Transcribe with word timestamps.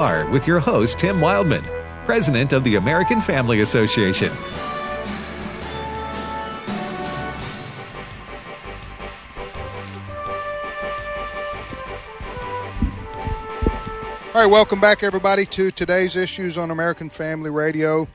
Are 0.00 0.30
with 0.30 0.46
your 0.46 0.60
host, 0.60 1.00
Tim 1.00 1.18
Wildmon, 1.18 1.64
President 2.06 2.52
of 2.52 2.62
the 2.62 2.76
American 2.76 3.20
Family 3.20 3.62
Association. 3.62 4.30
All 14.28 14.40
right, 14.40 14.46
welcome 14.46 14.80
back, 14.80 15.02
everybody, 15.02 15.44
to 15.46 15.72
today's 15.72 16.14
issues 16.14 16.56
on 16.56 16.70
American 16.70 17.10
Family 17.10 17.50
Radio. 17.50 18.06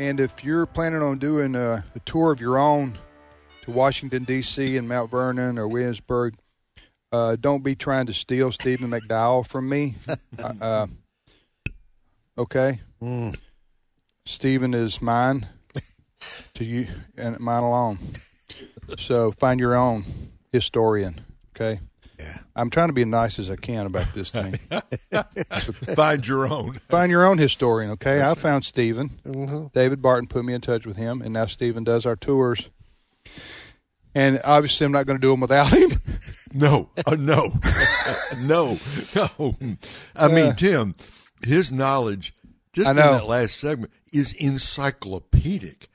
And 0.00 0.18
if 0.18 0.42
you're 0.42 0.66
planning 0.66 1.00
on 1.00 1.18
doing 1.18 1.54
a, 1.54 1.84
a 1.94 2.00
tour 2.00 2.32
of 2.32 2.40
your 2.40 2.58
own 2.58 2.98
to 3.60 3.70
Washington, 3.70 4.24
D.C., 4.24 4.76
and 4.76 4.88
Mount 4.88 5.12
Vernon 5.12 5.60
or 5.60 5.68
Williamsburg, 5.68 6.34
uh, 7.12 7.36
don't 7.38 7.62
be 7.62 7.76
trying 7.76 8.06
to 8.06 8.14
steal 8.14 8.50
Stephen 8.50 8.90
McDowell 8.90 9.46
from 9.46 9.68
me. 9.68 9.96
uh, 10.38 10.54
uh, 10.60 10.86
okay? 12.38 12.80
Mm. 13.00 13.38
Stephen 14.24 14.74
is 14.74 15.02
mine 15.02 15.46
to 16.54 16.64
you 16.64 16.86
and 17.16 17.38
mine 17.38 17.62
alone. 17.62 17.98
So 18.98 19.32
find 19.32 19.60
your 19.60 19.74
own 19.74 20.04
historian, 20.52 21.20
okay? 21.54 21.80
Yeah. 22.18 22.38
I'm 22.54 22.70
trying 22.70 22.88
to 22.88 22.92
be 22.92 23.02
as 23.02 23.08
nice 23.08 23.38
as 23.38 23.50
I 23.50 23.56
can 23.56 23.86
about 23.86 24.12
this 24.14 24.30
thing. 24.30 24.58
Find 25.96 26.26
your 26.26 26.46
own. 26.46 26.78
Find 26.88 27.10
your 27.10 27.26
own 27.26 27.38
historian, 27.38 27.90
okay? 27.92 28.22
I 28.22 28.34
found 28.34 28.64
Stephen. 28.64 29.18
Mm-hmm. 29.26 29.66
David 29.74 30.00
Barton 30.00 30.28
put 30.28 30.44
me 30.44 30.54
in 30.54 30.60
touch 30.60 30.86
with 30.86 30.96
him, 30.96 31.20
and 31.20 31.32
now 31.32 31.46
Stephen 31.46 31.82
does 31.82 32.06
our 32.06 32.14
tours. 32.14 32.70
And 34.14 34.40
obviously, 34.44 34.84
I'm 34.84 34.92
not 34.92 35.06
going 35.06 35.18
to 35.18 35.22
do 35.26 35.30
them 35.30 35.40
without 35.40 35.68
him. 35.68 35.90
No, 36.54 36.90
uh, 37.06 37.14
no, 37.18 37.50
no, 38.42 38.76
no. 39.14 39.56
I 40.14 40.28
mean, 40.28 40.54
Tim, 40.54 40.94
his 41.42 41.72
knowledge 41.72 42.34
just 42.74 42.90
in 42.90 42.96
that 42.96 43.26
last 43.26 43.58
segment 43.58 43.90
is 44.12 44.34
encyclopedic. 44.34 45.88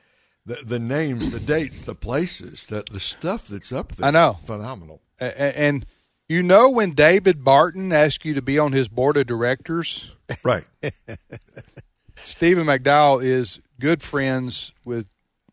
The 0.47 0.55
the 0.65 0.79
names, 0.79 1.29
the 1.29 1.39
dates, 1.39 1.81
the 1.83 1.93
places, 1.93 2.65
the 2.65 2.83
the 2.89 2.99
stuff 2.99 3.47
that's 3.47 3.71
up 3.71 3.95
there. 3.97 4.07
I 4.07 4.09
know. 4.09 4.39
phenomenal. 4.45 4.99
A- 5.21 5.25
a- 5.27 5.59
and 5.59 5.85
you 6.27 6.41
know 6.41 6.71
when 6.71 6.93
David 6.93 7.43
Barton 7.43 7.91
asked 7.91 8.25
you 8.25 8.33
to 8.33 8.41
be 8.41 8.57
on 8.57 8.71
his 8.71 8.87
board 8.87 9.15
of 9.17 9.27
directors, 9.27 10.11
Right. 10.43 10.65
Stephen 12.15 12.65
McDowell 12.65 13.23
is 13.23 13.59
good 13.79 14.02
friends 14.02 14.71
with 14.83 15.05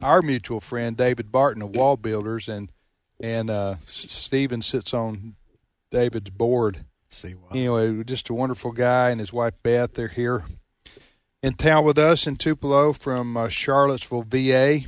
our 0.02 0.22
mutual 0.22 0.60
friend 0.60 0.96
David 0.96 1.30
Barton 1.32 1.62
of 1.62 1.72
WallBuilders, 1.72 2.48
and 2.48 2.70
and 3.20 3.50
uh, 3.50 3.76
S- 3.82 4.06
Stephen 4.08 4.60
sits 4.62 4.92
on 4.94 5.36
David's 5.90 6.30
board. 6.30 6.84
See 7.10 7.32
what? 7.32 7.52
Anyway, 7.52 8.02
just 8.04 8.28
a 8.28 8.34
wonderful 8.34 8.72
guy 8.72 9.10
and 9.10 9.20
his 9.20 9.32
wife 9.32 9.54
Beth. 9.62 9.94
They're 9.94 10.08
here 10.08 10.44
in 11.42 11.54
town 11.54 11.84
with 11.84 11.98
us 11.98 12.26
in 12.26 12.36
Tupelo 12.36 12.92
from 12.92 13.36
uh, 13.36 13.48
Charlottesville, 13.48 14.24
VA, 14.28 14.80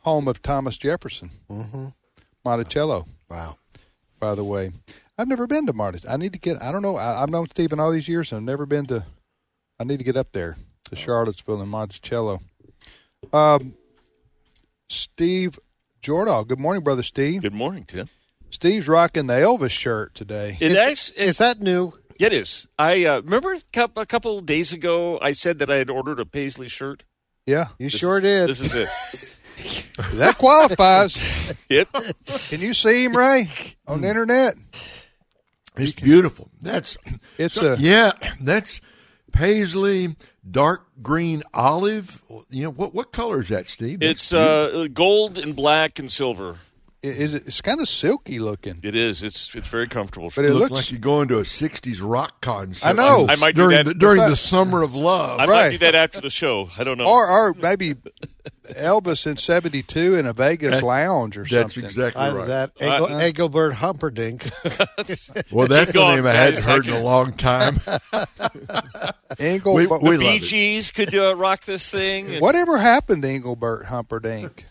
home 0.00 0.26
of 0.28 0.42
Thomas 0.42 0.76
Jefferson, 0.76 1.30
Mm-hmm. 1.50 1.86
Monticello. 2.44 3.06
Wow. 3.30 3.56
By 4.18 4.34
the 4.34 4.44
way, 4.44 4.72
I've 5.18 5.28
never 5.28 5.46
been 5.46 5.66
to 5.66 5.72
Monticello. 5.72 6.12
I 6.14 6.16
need 6.16 6.32
to 6.32 6.38
get. 6.38 6.60
I 6.62 6.72
don't 6.72 6.82
know. 6.82 6.96
I, 6.96 7.22
I've 7.22 7.30
known 7.30 7.48
Stephen 7.50 7.78
all 7.80 7.90
these 7.92 8.08
years, 8.08 8.32
and 8.32 8.38
I've 8.38 8.44
never 8.44 8.66
been 8.66 8.86
to. 8.86 9.04
I 9.78 9.84
need 9.84 9.98
to 9.98 10.04
get 10.04 10.16
up 10.16 10.32
there 10.32 10.56
to 10.90 10.96
Charlottesville 10.96 11.60
and 11.60 11.70
Monticello. 11.70 12.40
Um, 13.32 13.74
Steve 14.88 15.58
Jordahl. 16.02 16.46
Good 16.46 16.60
morning, 16.60 16.82
brother 16.82 17.02
Steve. 17.02 17.42
Good 17.42 17.54
morning, 17.54 17.84
Tim. 17.84 18.08
Steve's 18.50 18.88
rocking 18.88 19.26
the 19.26 19.34
Elvis 19.34 19.70
shirt 19.70 20.14
today. 20.14 20.56
It 20.60 20.72
is. 20.72 21.10
Is 21.10 21.38
that 21.38 21.60
new? 21.60 21.92
It 22.18 22.32
is. 22.32 22.66
I 22.78 23.04
uh, 23.04 23.20
remember 23.20 23.52
a 23.54 23.88
a 23.96 24.06
couple 24.06 24.40
days 24.40 24.72
ago. 24.72 25.18
I 25.20 25.32
said 25.32 25.58
that 25.58 25.70
I 25.70 25.76
had 25.76 25.90
ordered 25.90 26.20
a 26.20 26.24
Paisley 26.26 26.68
shirt. 26.68 27.04
Yeah, 27.44 27.68
You 27.78 27.90
This 27.90 28.00
sure 28.00 28.18
is- 28.18 28.22
did. 28.22 28.48
This 28.48 28.60
is 28.60 28.74
it. 28.74 29.36
that 30.14 30.38
qualifies. 30.38 31.16
Yep. 31.68 31.88
Can 32.48 32.60
you 32.60 32.72
see 32.74 33.04
him, 33.04 33.16
Ray, 33.16 33.50
on 33.88 34.00
the 34.02 34.08
internet? 34.08 34.54
It's 35.76 35.92
beautiful. 35.92 36.48
That's 36.62 36.96
It's 37.38 37.54
so- 37.56 37.72
a 37.74 37.76
yeah. 37.76 38.12
That's 38.40 38.80
paisley, 39.36 40.16
dark 40.48 40.86
green 41.02 41.42
olive. 41.54 42.22
You 42.50 42.64
know 42.64 42.70
what? 42.70 42.94
What 42.94 43.12
color 43.12 43.40
is 43.40 43.48
that, 43.48 43.68
Steve? 43.68 44.02
It's 44.02 44.32
uh, 44.32 44.88
gold 44.92 45.38
and 45.38 45.54
black 45.54 45.98
and 45.98 46.10
silver. 46.10 46.56
Is 47.06 47.34
it, 47.34 47.46
it's 47.46 47.60
kind 47.60 47.80
of 47.80 47.88
silky 47.88 48.38
looking, 48.38 48.80
It 48.82 48.94
is. 48.94 49.22
It's 49.22 49.54
it's 49.54 49.68
very 49.68 49.86
comfortable. 49.88 50.30
but 50.34 50.44
it 50.44 50.52
Look 50.52 50.70
looks 50.70 50.72
like 50.84 50.90
you're 50.90 51.00
going 51.00 51.28
to 51.28 51.38
a 51.38 51.42
'60s 51.42 52.00
rock 52.02 52.40
concert. 52.40 52.86
I 52.86 52.92
know. 52.92 53.26
I 53.28 53.36
might 53.36 53.54
do 53.54 53.62
during 53.62 53.76
that- 53.76 53.84
the, 53.86 53.94
during 53.94 54.22
the 54.28 54.36
summer 54.36 54.82
of 54.82 54.94
love. 54.94 55.38
I 55.40 55.46
right. 55.46 55.64
might 55.66 55.70
do 55.72 55.78
that 55.78 55.94
after 55.94 56.20
the 56.20 56.30
show. 56.30 56.68
I 56.78 56.84
don't 56.84 56.98
know. 56.98 57.06
or 57.06 57.26
or 57.28 57.54
maybe 57.54 57.94
Elvis 58.70 59.26
in 59.26 59.36
'72 59.36 60.14
in 60.16 60.26
a 60.26 60.32
Vegas 60.32 60.76
That- 60.76 60.82
lounge 60.84 61.36
or 61.36 61.42
That's 61.42 61.74
something. 61.74 61.82
That's 61.82 61.96
exactly 61.96 62.22
Either 62.22 62.38
right. 62.38 62.48
that 62.48 62.72
Uh, 62.80 63.06
Engelbert 63.16 63.74
Humperdinck. 63.74 64.48
Well, 65.52 65.68
that's 65.68 65.92
the 65.92 65.98
going, 65.98 66.16
name 66.16 66.26
I 66.26 66.32
hadn't 66.32 66.54
guys. 66.56 66.64
heard 66.64 66.86
in 66.88 66.94
a 66.94 67.02
long 67.02 67.32
time. 67.34 67.78
Engel, 69.38 69.74
We- 69.74 69.86
but- 69.86 70.02
we- 70.02 70.16
Bee. 70.16 70.38
Gees 70.40 70.90
could 70.90 71.14
uh, 71.14 71.36
rock 71.36 71.64
this 71.64 71.90
thing. 71.90 72.30
and- 72.32 72.40
whatever 72.40 72.78
happened 72.78 73.22
to 73.22 73.28
Engelbert 73.28 73.86
Humperdinck? 73.86 74.64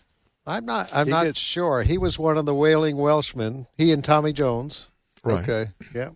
I'm 0.48 0.66
not. 0.66 0.90
I'm 0.94 1.08
He 1.08 1.12
not 1.12 1.26
gets- 1.26 1.40
sure. 1.40 1.84
He 1.84 1.98
was 1.98 2.20
one 2.20 2.38
of 2.38 2.46
the 2.46 2.54
Wailing 2.54 2.98
Welshmen. 2.98 3.68
He 3.78 3.92
and 3.92 4.04
Tommy 4.04 4.34
Jones. 4.34 4.88
Right. 5.24 5.42
Okay, 5.48 5.72
Yeah. 5.94 6.10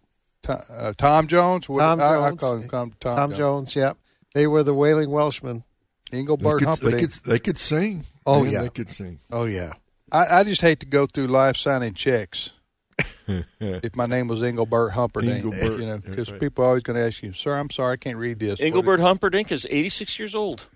Tom, 0.43 0.61
uh, 0.69 0.93
Tom 0.97 1.27
Jones. 1.27 1.67
What, 1.67 1.81
Tom 1.81 1.99
I, 1.99 2.27
I 2.27 2.31
call 2.35 2.57
him 2.57 2.69
Tom, 2.69 2.93
Tom, 2.99 3.15
Tom 3.17 3.33
Jones. 3.33 3.75
Yep. 3.75 3.97
They 4.35 4.45
were 4.47 4.63
the 4.63 4.73
Wailing 4.73 5.09
Welshmen. 5.09 5.63
They 6.11 6.19
Engelbert 6.19 6.59
could, 6.59 6.61
they, 6.61 6.65
Humperdinck. 6.69 7.11
could, 7.13 7.23
they 7.25 7.39
could 7.39 7.57
sing. 7.57 8.05
Oh, 8.25 8.43
Man, 8.43 8.53
yeah. 8.53 8.61
they 8.63 8.69
could 8.69 8.89
sing. 8.89 9.19
Oh 9.31 9.45
yeah. 9.45 9.73
I, 10.11 10.39
I 10.39 10.43
just 10.43 10.61
hate 10.61 10.79
to 10.81 10.85
go 10.85 11.05
through 11.05 11.27
life 11.27 11.57
signing 11.57 11.93
checks. 11.93 12.51
if 13.27 13.95
my 13.95 14.05
name 14.05 14.27
was 14.27 14.41
Engelbert 14.43 14.91
Humperdinck, 14.91 15.43
Engelbert, 15.45 15.79
you 15.79 15.85
know, 15.85 15.97
because 15.99 16.31
right. 16.31 16.39
people 16.39 16.63
are 16.63 16.69
always 16.69 16.83
going 16.83 16.99
to 16.99 17.05
ask 17.05 17.21
you, 17.23 17.31
"Sir, 17.33 17.55
I'm 17.55 17.69
sorry, 17.69 17.93
I 17.93 17.97
can't 17.97 18.17
read 18.17 18.39
this." 18.39 18.59
What 18.59 18.65
Engelbert 18.65 18.99
Humperdinck 18.99 19.51
is 19.51 19.67
86 19.69 20.17
years 20.19 20.35
old. 20.35 20.67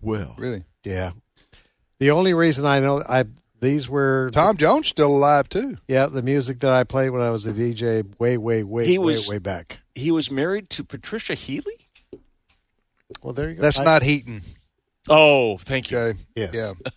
Well, 0.00 0.34
really? 0.38 0.64
Yeah. 0.84 1.12
The 1.98 2.10
only 2.10 2.34
reason 2.34 2.66
I 2.66 2.80
know 2.80 3.02
I 3.08 3.24
these 3.60 3.88
were 3.88 4.30
Tom 4.32 4.56
Jones 4.56 4.86
still 4.88 5.08
alive 5.16 5.48
too. 5.48 5.76
Yeah, 5.88 6.06
the 6.06 6.22
music 6.22 6.60
that 6.60 6.70
I 6.70 6.84
played 6.84 7.10
when 7.10 7.22
I 7.22 7.30
was 7.30 7.46
a 7.46 7.52
DJ 7.52 8.04
way, 8.18 8.36
way, 8.36 8.62
way, 8.62 8.86
He 8.86 8.98
way, 8.98 9.04
was- 9.14 9.28
way 9.28 9.38
back. 9.38 9.78
He 9.94 10.10
was 10.10 10.30
married 10.30 10.68
to 10.70 10.84
Patricia 10.84 11.34
Healy. 11.34 11.72
Well, 13.22 13.32
there 13.32 13.48
you 13.48 13.54
go. 13.56 13.62
That's 13.62 13.78
I- 13.80 13.84
not 13.84 14.02
Heaton. 14.02 14.42
Oh, 15.08 15.56
thank 15.58 15.90
you. 15.90 15.98
Okay. 15.98 16.18
Yes. 16.34 16.52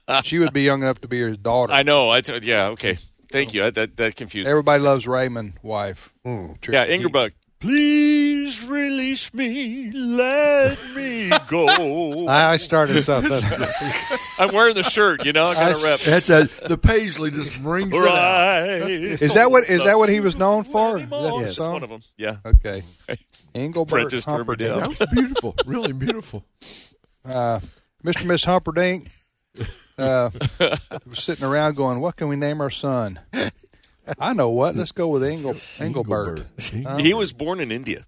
Yeah. 0.08 0.22
she 0.24 0.40
would 0.40 0.52
be 0.52 0.64
young 0.64 0.82
enough 0.82 1.00
to 1.02 1.08
be 1.08 1.22
his 1.22 1.38
daughter. 1.38 1.72
I 1.72 1.84
know. 1.84 2.10
I 2.10 2.22
t- 2.22 2.40
yeah. 2.42 2.66
Okay. 2.70 2.98
Thank 3.32 3.54
you. 3.54 3.64
I, 3.66 3.70
that 3.70 3.96
that 3.98 4.16
confused. 4.16 4.48
me. 4.48 4.50
Everybody 4.52 4.82
loves 4.82 5.08
Raymond, 5.08 5.54
wife. 5.62 6.12
Mm. 6.26 6.58
Yeah, 6.68 6.88
Ingerbug. 6.88 7.34
Please 7.60 8.64
release 8.64 9.34
me. 9.34 9.92
Let 9.92 10.78
me 10.96 11.30
go. 11.50 11.68
I 12.28 12.52
I 12.54 12.58
started 12.58 13.02
something. 13.04 13.34
I'm 14.40 14.54
wearing 14.54 14.76
the 14.76 14.84
shirt. 14.84 15.26
You 15.26 15.34
know, 15.34 15.48
I 15.48 15.54
got 15.56 15.76
to 15.76 15.84
rep. 15.84 16.00
that's 16.00 16.30
a, 16.30 16.44
the 16.68 16.78
paisley 16.78 17.32
just 17.32 17.62
brings 17.62 17.94
it 17.94 18.02
out. 18.08 18.90
Is 18.90 19.34
that 19.34 19.52
what 19.52 19.66
is 19.70 19.84
that 19.84 19.98
what 19.98 20.08
he 20.08 20.22
was 20.22 20.38
known 20.38 20.64
for? 20.64 21.00
Is 21.00 21.10
that 21.10 21.10
the 21.10 21.38
Yes. 21.42 21.58
song? 21.58 21.74
One 21.74 21.84
of 21.84 21.90
them. 21.90 22.02
Yeah. 22.18 22.38
Okay. 22.46 22.84
Engelbert 23.54 23.90
Prentice 23.92 24.24
Humperdinck. 24.24 24.72
Turbidale. 24.72 24.98
That 24.98 25.00
was 25.00 25.10
beautiful, 25.12 25.56
really 25.66 25.92
beautiful. 25.94 26.46
Uh, 27.26 27.60
Mr. 28.06 28.20
and 28.20 28.28
Miss 28.30 28.46
Humperdinck 28.46 29.10
uh, 29.98 30.30
was 31.06 31.20
sitting 31.20 31.44
around 31.46 31.76
going, 31.76 32.00
"What 32.00 32.16
can 32.16 32.30
we 32.30 32.38
name 32.38 32.62
our 32.62 32.70
son?" 32.70 33.20
I 34.20 34.34
know 34.34 34.50
what. 34.50 34.76
Let's 34.76 34.92
go 34.92 35.08
with 35.10 35.24
Engel, 35.24 35.56
Engelbert. 35.80 36.46
Engelbert. 36.60 37.02
He 37.02 37.14
was 37.14 37.34
born 37.34 37.60
in 37.60 37.72
India. 37.72 38.06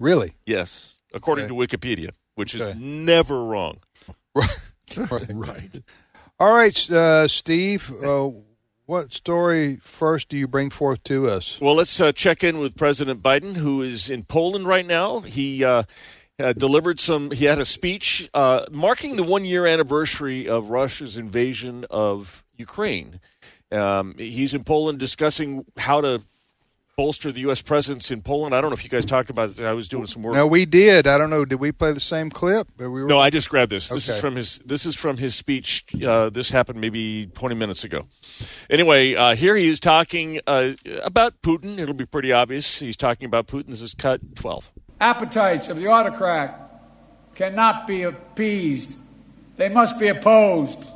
Really? 0.00 0.34
Yes, 0.46 0.96
according 1.12 1.46
Okay. 1.46 1.68
to 1.68 1.76
Wikipedia, 1.76 2.10
which 2.34 2.54
Okay. 2.58 2.70
is 2.72 2.76
never 2.76 3.44
wrong. 3.44 3.78
right. 4.34 5.26
right. 5.30 5.70
All 6.40 6.54
right, 6.54 6.90
uh, 6.90 7.28
Steve. 7.28 7.92
Uh, 8.02 8.30
what 8.86 9.12
story 9.14 9.76
first 9.82 10.28
do 10.28 10.36
you 10.36 10.46
bring 10.48 10.68
forth 10.70 11.02
to 11.04 11.28
us? 11.28 11.58
Well, 11.60 11.74
let's 11.76 11.98
uh, 12.00 12.12
check 12.12 12.42
in 12.44 12.58
with 12.58 12.76
President 12.76 13.22
Biden, 13.22 13.54
who 13.54 13.82
is 13.82 14.10
in 14.10 14.24
Poland 14.24 14.66
right 14.66 14.84
now. 14.86 15.20
He 15.20 15.64
uh, 15.64 15.84
uh, 16.38 16.52
delivered 16.52 16.98
some. 17.00 17.30
He 17.30 17.44
had 17.46 17.58
a 17.60 17.64
speech 17.64 18.28
uh, 18.34 18.66
marking 18.72 19.16
the 19.16 19.22
one-year 19.22 19.64
anniversary 19.66 20.48
of 20.48 20.68
Russia's 20.70 21.16
invasion 21.16 21.86
of 21.88 22.44
Ukraine. 22.56 23.20
Um, 23.74 24.14
he's 24.18 24.54
in 24.54 24.64
Poland 24.64 24.98
discussing 24.98 25.64
how 25.76 26.00
to 26.00 26.22
bolster 26.96 27.32
the 27.32 27.40
U.S. 27.40 27.60
presence 27.60 28.12
in 28.12 28.22
Poland. 28.22 28.54
I 28.54 28.60
don't 28.60 28.70
know 28.70 28.74
if 28.74 28.84
you 28.84 28.88
guys 28.90 29.04
talked 29.04 29.28
about 29.28 29.48
this. 29.48 29.58
I 29.58 29.72
was 29.72 29.88
doing 29.88 30.06
some 30.06 30.22
work. 30.22 30.34
No, 30.36 30.46
we 30.46 30.64
did. 30.64 31.08
I 31.08 31.18
don't 31.18 31.28
know. 31.28 31.44
Did 31.44 31.56
we 31.58 31.72
play 31.72 31.92
the 31.92 31.98
same 31.98 32.30
clip? 32.30 32.68
We 32.78 32.86
were- 32.86 33.06
No, 33.06 33.18
I 33.18 33.30
just 33.30 33.50
grabbed 33.50 33.72
this. 33.72 33.88
This 33.88 34.08
Okay. 34.08 34.14
is 34.16 34.20
from 34.20 34.36
his. 34.36 34.58
This 34.64 34.86
is 34.86 34.94
from 34.94 35.16
his 35.16 35.34
speech. 35.34 35.84
Uh, 36.06 36.30
this 36.30 36.50
happened 36.50 36.80
maybe 36.80 37.26
20 37.34 37.56
minutes 37.56 37.82
ago. 37.82 38.06
Anyway, 38.70 39.14
uh, 39.16 39.34
here 39.34 39.56
he 39.56 39.68
is 39.68 39.80
talking 39.80 40.40
uh, 40.46 40.70
about 41.02 41.42
Putin. 41.42 41.78
It'll 41.78 41.94
be 41.96 42.06
pretty 42.06 42.30
obvious. 42.32 42.78
He's 42.78 42.96
talking 42.96 43.26
about 43.26 43.48
Putin. 43.48 43.66
This 43.66 43.82
is 43.82 43.92
cut 43.94 44.20
12. 44.36 44.70
appetites 45.00 45.68
of 45.68 45.76
the 45.78 45.88
autocrat 45.88 46.60
cannot 47.34 47.88
be 47.88 48.04
appeased, 48.04 48.96
they 49.56 49.68
must 49.68 49.98
be 49.98 50.06
opposed. 50.06 50.90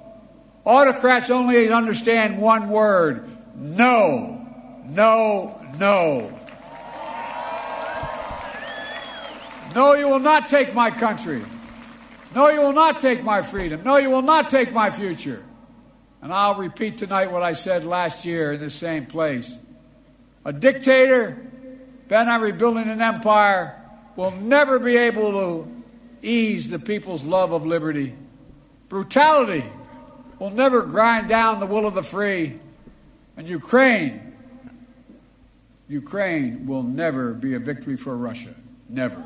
Autocrats 0.68 1.30
only 1.30 1.72
understand 1.72 2.38
one 2.38 2.68
word 2.68 3.26
no, 3.56 4.46
no, 4.84 5.58
no. 5.78 6.38
No, 9.74 9.94
you 9.94 10.08
will 10.08 10.20
not 10.20 10.48
take 10.48 10.74
my 10.74 10.90
country. 10.90 11.42
No, 12.34 12.50
you 12.50 12.60
will 12.60 12.74
not 12.74 13.00
take 13.00 13.24
my 13.24 13.40
freedom. 13.40 13.82
No, 13.82 13.96
you 13.96 14.10
will 14.10 14.20
not 14.20 14.50
take 14.50 14.70
my 14.70 14.90
future. 14.90 15.42
And 16.20 16.34
I'll 16.34 16.56
repeat 16.56 16.98
tonight 16.98 17.32
what 17.32 17.42
I 17.42 17.54
said 17.54 17.86
last 17.86 18.26
year 18.26 18.52
in 18.52 18.60
this 18.60 18.74
same 18.74 19.06
place. 19.06 19.58
A 20.44 20.52
dictator 20.52 21.50
bent 22.08 22.28
on 22.28 22.42
rebuilding 22.42 22.90
an 22.90 23.00
empire 23.00 23.74
will 24.16 24.32
never 24.32 24.78
be 24.78 24.98
able 24.98 25.32
to 25.32 25.82
ease 26.20 26.68
the 26.68 26.78
people's 26.78 27.24
love 27.24 27.52
of 27.52 27.64
liberty. 27.64 28.14
Brutality 28.90 29.64
will 30.38 30.50
never 30.50 30.82
grind 30.82 31.28
down 31.28 31.60
the 31.60 31.66
will 31.66 31.86
of 31.86 31.94
the 31.94 32.02
free. 32.02 32.58
And 33.36 33.46
Ukraine, 33.46 34.34
Ukraine 35.88 36.66
will 36.66 36.82
never 36.82 37.32
be 37.32 37.54
a 37.54 37.58
victory 37.58 37.96
for 37.96 38.16
Russia. 38.16 38.54
Never. 38.88 39.24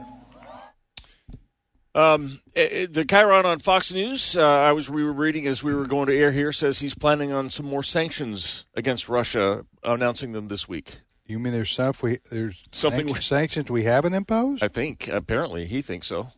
Um, 1.94 2.40
the 2.54 3.04
Chiron 3.08 3.44
on 3.44 3.58
Fox 3.58 3.92
News, 3.92 4.34
uh, 4.34 4.42
I 4.42 4.72
was 4.72 4.88
we 4.88 5.04
were 5.04 5.12
reading 5.12 5.46
as 5.46 5.62
we 5.62 5.74
were 5.74 5.84
going 5.86 6.06
to 6.06 6.16
air 6.16 6.32
here, 6.32 6.50
says 6.50 6.78
he's 6.78 6.94
planning 6.94 7.32
on 7.32 7.50
some 7.50 7.66
more 7.66 7.82
sanctions 7.82 8.64
against 8.74 9.10
Russia, 9.10 9.66
announcing 9.84 10.32
them 10.32 10.48
this 10.48 10.66
week. 10.66 11.00
You 11.26 11.38
mean 11.38 11.52
there's 11.52 11.70
stuff 11.70 12.02
we 12.02 12.18
there's 12.30 12.62
Something 12.72 13.06
sanc- 13.08 13.16
we- 13.16 13.22
sanctions 13.22 13.70
we 13.70 13.82
haven't 13.82 14.14
imposed? 14.14 14.62
I 14.64 14.68
think 14.68 15.08
apparently 15.08 15.66
he 15.66 15.82
thinks 15.82 16.06
so. 16.06 16.32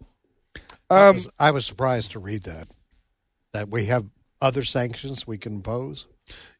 I, 0.90 1.08
Um, 1.08 1.16
was, 1.16 1.28
I 1.38 1.50
was 1.52 1.66
surprised 1.66 2.10
to 2.12 2.18
read 2.18 2.42
that 2.44 2.74
that 3.52 3.68
we 3.68 3.86
have 3.86 4.06
other 4.40 4.64
sanctions 4.64 5.26
we 5.26 5.38
can 5.38 5.54
impose. 5.56 6.06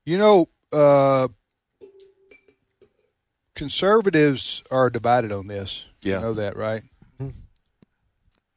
You 0.04 0.18
know, 0.18 0.48
uh, 0.72 1.28
conservatives 3.54 4.62
are 4.70 4.90
divided 4.90 5.32
on 5.32 5.46
this. 5.46 5.86
Yeah. 6.02 6.16
You 6.16 6.20
know 6.20 6.34
that, 6.34 6.56
right? 6.56 6.82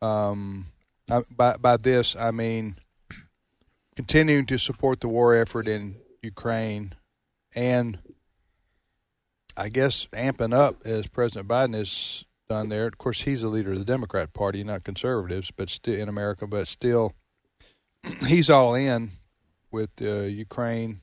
Um, 0.02 0.68
I, 1.10 1.24
by 1.36 1.58
by 1.58 1.78
this 1.78 2.16
I 2.16 2.30
mean 2.32 2.78
continuing 3.96 4.46
to 4.46 4.60
support 4.60 5.00
the 5.00 5.08
war 5.08 5.36
effort 5.36 5.68
in 5.68 5.96
Ukraine, 6.22 6.94
and 7.56 7.98
I 9.56 9.70
guess 9.70 10.08
amping 10.14 10.54
up 10.54 10.86
as 10.86 11.08
President 11.08 11.48
Biden 11.48 11.74
has 11.74 12.24
done 12.48 12.70
there. 12.70 12.86
Of 12.88 12.98
course, 13.00 13.22
he's 13.22 13.42
the 13.42 13.48
leader 13.48 13.72
of 13.72 13.80
the 13.80 13.86
Democrat 13.86 14.34
Party, 14.34 14.64
not 14.64 14.84
conservatives, 14.84 15.50
but 15.50 15.70
still 15.70 16.00
in 16.00 16.10
America. 16.10 16.46
But 16.46 16.68
still, 16.68 17.14
he's 18.28 18.50
all 18.50 18.76
in 18.76 19.12
with 19.72 19.92
uh, 20.02 20.22
Ukraine. 20.22 21.02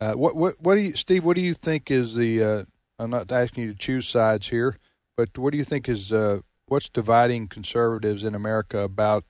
Uh, 0.00 0.12
what 0.12 0.36
what 0.36 0.54
what 0.60 0.74
do 0.74 0.80
you, 0.82 0.94
Steve? 0.94 1.24
What 1.24 1.36
do 1.36 1.42
you 1.42 1.54
think 1.54 1.90
is 1.90 2.14
the? 2.14 2.42
Uh, 2.42 2.64
I'm 2.98 3.10
not 3.10 3.30
asking 3.32 3.64
you 3.64 3.72
to 3.72 3.78
choose 3.78 4.06
sides 4.06 4.48
here, 4.48 4.76
but 5.16 5.36
what 5.38 5.52
do 5.52 5.58
you 5.58 5.64
think 5.64 5.88
is 5.88 6.12
uh, 6.12 6.40
what's 6.66 6.88
dividing 6.88 7.48
conservatives 7.48 8.24
in 8.24 8.34
America 8.34 8.80
about 8.80 9.24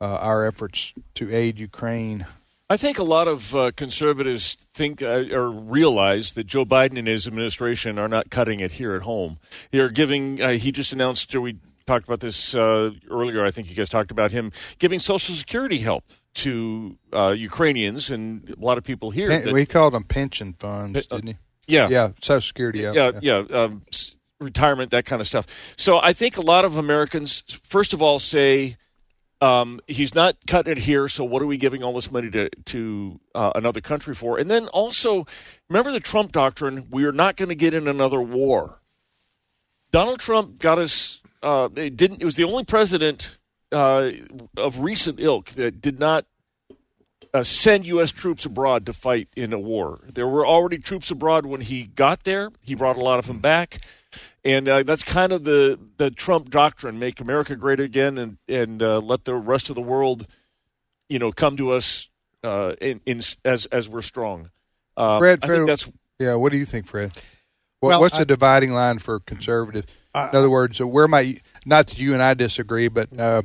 uh, 0.00 0.18
our 0.20 0.44
efforts 0.44 0.92
to 1.14 1.34
aid 1.34 1.58
Ukraine? 1.58 2.26
I 2.68 2.76
think 2.78 2.98
a 2.98 3.02
lot 3.02 3.28
of 3.28 3.54
uh, 3.54 3.70
conservatives 3.76 4.56
think 4.72 5.02
uh, 5.02 5.24
or 5.30 5.50
realize 5.50 6.32
that 6.32 6.46
Joe 6.46 6.64
Biden 6.64 6.98
and 6.98 7.06
his 7.06 7.26
administration 7.26 7.98
are 7.98 8.08
not 8.08 8.30
cutting 8.30 8.60
it 8.60 8.72
here 8.72 8.94
at 8.94 9.02
home. 9.02 9.38
They're 9.70 9.90
giving. 9.90 10.42
Uh, 10.42 10.52
he 10.52 10.72
just 10.72 10.92
announced. 10.92 11.34
We 11.36 11.56
talked 11.86 12.06
about 12.06 12.20
this 12.20 12.54
uh, 12.54 12.90
earlier. 13.10 13.44
I 13.44 13.50
think 13.50 13.68
you 13.68 13.74
guys 13.74 13.88
talked 13.88 14.10
about 14.10 14.30
him 14.32 14.52
giving 14.78 14.98
Social 14.98 15.34
Security 15.34 15.78
help 15.78 16.04
to 16.34 16.96
uh, 17.12 17.30
Ukrainians 17.30 18.10
and 18.10 18.48
a 18.50 18.64
lot 18.64 18.78
of 18.78 18.84
people 18.84 19.10
here. 19.10 19.28
That- 19.28 19.52
we 19.52 19.66
called 19.66 19.94
them 19.94 20.04
pension 20.04 20.54
funds, 20.58 21.06
Uh, 21.10 21.16
didn't 21.16 21.28
he? 21.28 21.36
yeah, 21.74 21.88
Yeah, 21.88 22.08
Social 22.20 22.40
Security. 22.40 22.80
Yeah, 22.80 22.92
yeah, 22.92 23.10
yeah, 23.22 23.36
um, 23.62 23.82
s- 23.92 24.16
retirement, 24.40 24.90
that 24.92 25.04
kind 25.04 25.20
of 25.20 25.26
stuff. 25.26 25.46
So 25.76 25.98
I 26.00 26.12
think 26.12 26.36
a 26.36 26.40
lot 26.40 26.64
of 26.64 26.76
Americans, 26.76 27.42
first 27.62 27.92
of 27.92 28.00
all, 28.02 28.18
say 28.18 28.76
um, 29.40 29.80
he's 29.88 30.14
not 30.14 30.36
cutting 30.46 30.72
it 30.72 30.78
here. 30.78 31.08
So 31.08 31.24
what 31.24 31.42
are 31.42 31.46
we 31.46 31.56
giving 31.56 31.82
all 31.82 31.92
this 31.92 32.10
money 32.12 32.30
to 32.30 32.48
to 32.66 33.20
uh, 33.34 33.50
another 33.56 33.80
country 33.80 34.14
for? 34.14 34.38
And 34.38 34.48
then 34.50 34.68
also, 34.68 35.26
remember 35.68 35.90
the 35.92 36.00
Trump 36.00 36.30
doctrine: 36.32 36.86
we 36.90 37.04
are 37.04 37.12
not 37.12 37.36
going 37.36 37.48
to 37.48 37.54
get 37.56 37.74
in 37.74 37.88
another 37.88 38.20
war. 38.20 38.80
Donald 39.90 40.20
Trump 40.20 40.58
got 40.58 40.78
us. 40.78 41.20
Uh, 41.42 41.68
it 41.76 41.96
didn't. 41.96 42.20
It 42.22 42.24
was 42.24 42.36
the 42.36 42.44
only 42.44 42.64
president 42.64 43.38
uh, 43.72 44.10
of 44.56 44.80
recent 44.80 45.18
ilk 45.20 45.50
that 45.50 45.80
did 45.80 45.98
not 45.98 46.24
uh, 47.34 47.42
send 47.42 47.86
U.S. 47.86 48.12
troops 48.12 48.44
abroad 48.44 48.86
to 48.86 48.92
fight 48.92 49.28
in 49.36 49.52
a 49.52 49.58
war. 49.58 50.00
There 50.12 50.26
were 50.28 50.46
already 50.46 50.78
troops 50.78 51.10
abroad 51.10 51.46
when 51.46 51.60
he 51.62 51.84
got 51.84 52.24
there. 52.24 52.50
He 52.60 52.74
brought 52.74 52.96
a 52.96 53.00
lot 53.00 53.18
of 53.18 53.26
them 53.26 53.38
back, 53.40 53.78
and 54.44 54.68
uh, 54.68 54.82
that's 54.84 55.02
kind 55.02 55.32
of 55.32 55.44
the 55.44 55.78
the 55.96 56.10
Trump 56.10 56.50
doctrine: 56.50 56.98
make 56.98 57.20
America 57.20 57.56
great 57.56 57.80
again, 57.80 58.18
and 58.18 58.38
and 58.48 58.82
uh, 58.82 59.00
let 59.00 59.24
the 59.24 59.34
rest 59.34 59.68
of 59.68 59.74
the 59.74 59.82
world, 59.82 60.26
you 61.08 61.18
know, 61.18 61.32
come 61.32 61.56
to 61.56 61.70
us 61.72 62.08
uh, 62.44 62.74
in, 62.80 63.00
in 63.06 63.20
as 63.44 63.66
as 63.66 63.88
we're 63.88 64.02
strong. 64.02 64.50
Uh, 64.96 65.18
Fred, 65.18 65.38
I 65.42 65.46
Fred, 65.46 65.56
think 65.56 65.66
that's 65.68 65.90
Yeah, 66.20 66.34
what 66.36 66.52
do 66.52 66.58
you 66.58 66.66
think, 66.66 66.86
Fred? 66.86 67.12
What, 67.80 67.88
Well, 67.88 68.00
what's 68.02 68.16
I- 68.16 68.20
the 68.20 68.26
dividing 68.26 68.72
line 68.72 68.98
for 69.00 69.18
conservatives? 69.20 69.90
In 70.14 70.36
other 70.36 70.50
words, 70.50 70.80
where 70.80 71.08
my 71.08 71.38
not 71.64 71.86
that 71.88 71.98
you 71.98 72.12
and 72.12 72.22
I 72.22 72.34
disagree, 72.34 72.88
but 72.88 73.18
uh, 73.18 73.42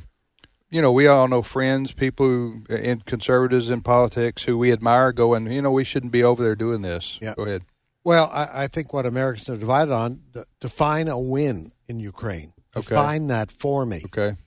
you 0.69 0.81
know, 0.81 0.92
we 0.92 1.08
all 1.08 1.28
know 1.28 1.42
friends, 1.42 1.94
people 1.94 2.28
who 2.28 2.64
in 2.69 3.02
conservatives 3.02 3.69
in 3.69 3.81
politics 3.81 4.44
who 4.44 4.58
we 4.58 4.72
admire, 4.72 5.12
going, 5.14 5.50
you 5.52 5.62
know, 5.62 5.72
we 5.72 5.84
shouldn't 5.84 6.12
be 6.12 6.24
over 6.24 6.44
there 6.44 6.56
doing 6.56 6.81
this. 6.81 7.19
Yeah. 7.22 7.36
Go 7.36 7.44
ahead. 7.44 7.64
Well, 8.04 8.30
I, 8.34 8.64
I 8.64 8.68
think 8.68 8.94
what 8.94 9.06
Americans 9.06 9.50
are 9.50 9.58
divided 9.58 9.94
on 9.94 10.22
define 10.60 11.08
a 11.08 11.19
win 11.19 11.72
in 11.88 12.00
Ukraine. 12.00 12.54
Okay. 12.75 12.90
Define 12.90 13.28
that 13.28 13.52
for 13.52 13.86
me. 13.86 14.02
Okay. 14.06 14.38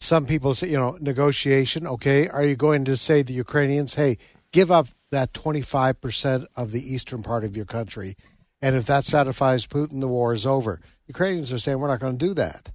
Some 0.00 0.24
people 0.24 0.54
say, 0.54 0.68
you 0.68 0.78
know, 0.78 0.96
negotiation. 1.00 1.86
Okay, 1.86 2.28
are 2.28 2.44
you 2.44 2.56
going 2.56 2.86
to 2.86 2.96
say 2.96 3.22
to 3.22 3.26
the 3.26 3.34
Ukrainians, 3.34 3.94
"Hey, 3.94 4.16
give 4.52 4.70
up 4.70 4.88
that 5.10 5.34
twenty-five 5.34 6.00
percent 6.00 6.46
of 6.56 6.72
the 6.72 6.94
eastern 6.94 7.22
part 7.22 7.44
of 7.44 7.56
your 7.56 7.66
country," 7.66 8.16
and 8.62 8.76
if 8.76 8.86
that 8.86 9.04
satisfies 9.04 9.66
Putin, 9.66 10.00
the 10.00 10.08
war 10.08 10.32
is 10.32 10.46
over? 10.46 10.80
Ukrainians 11.14 11.52
are 11.52 11.58
saying 11.58 11.78
we're 11.78 11.88
not 11.88 12.00
going 12.00 12.18
to 12.18 12.26
do 12.28 12.34
that. 12.34 12.72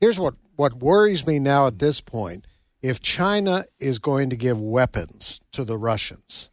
Here's 0.00 0.20
what 0.20 0.34
what 0.56 0.74
worries 0.74 1.26
me 1.26 1.38
now 1.38 1.66
at 1.66 1.78
this 1.78 2.00
point: 2.00 2.46
if 2.82 3.00
China 3.00 3.64
is 3.78 3.98
going 3.98 4.28
to 4.30 4.36
give 4.36 4.60
weapons 4.60 5.40
to 5.52 5.64
the 5.64 5.78
Russians, 5.78 6.50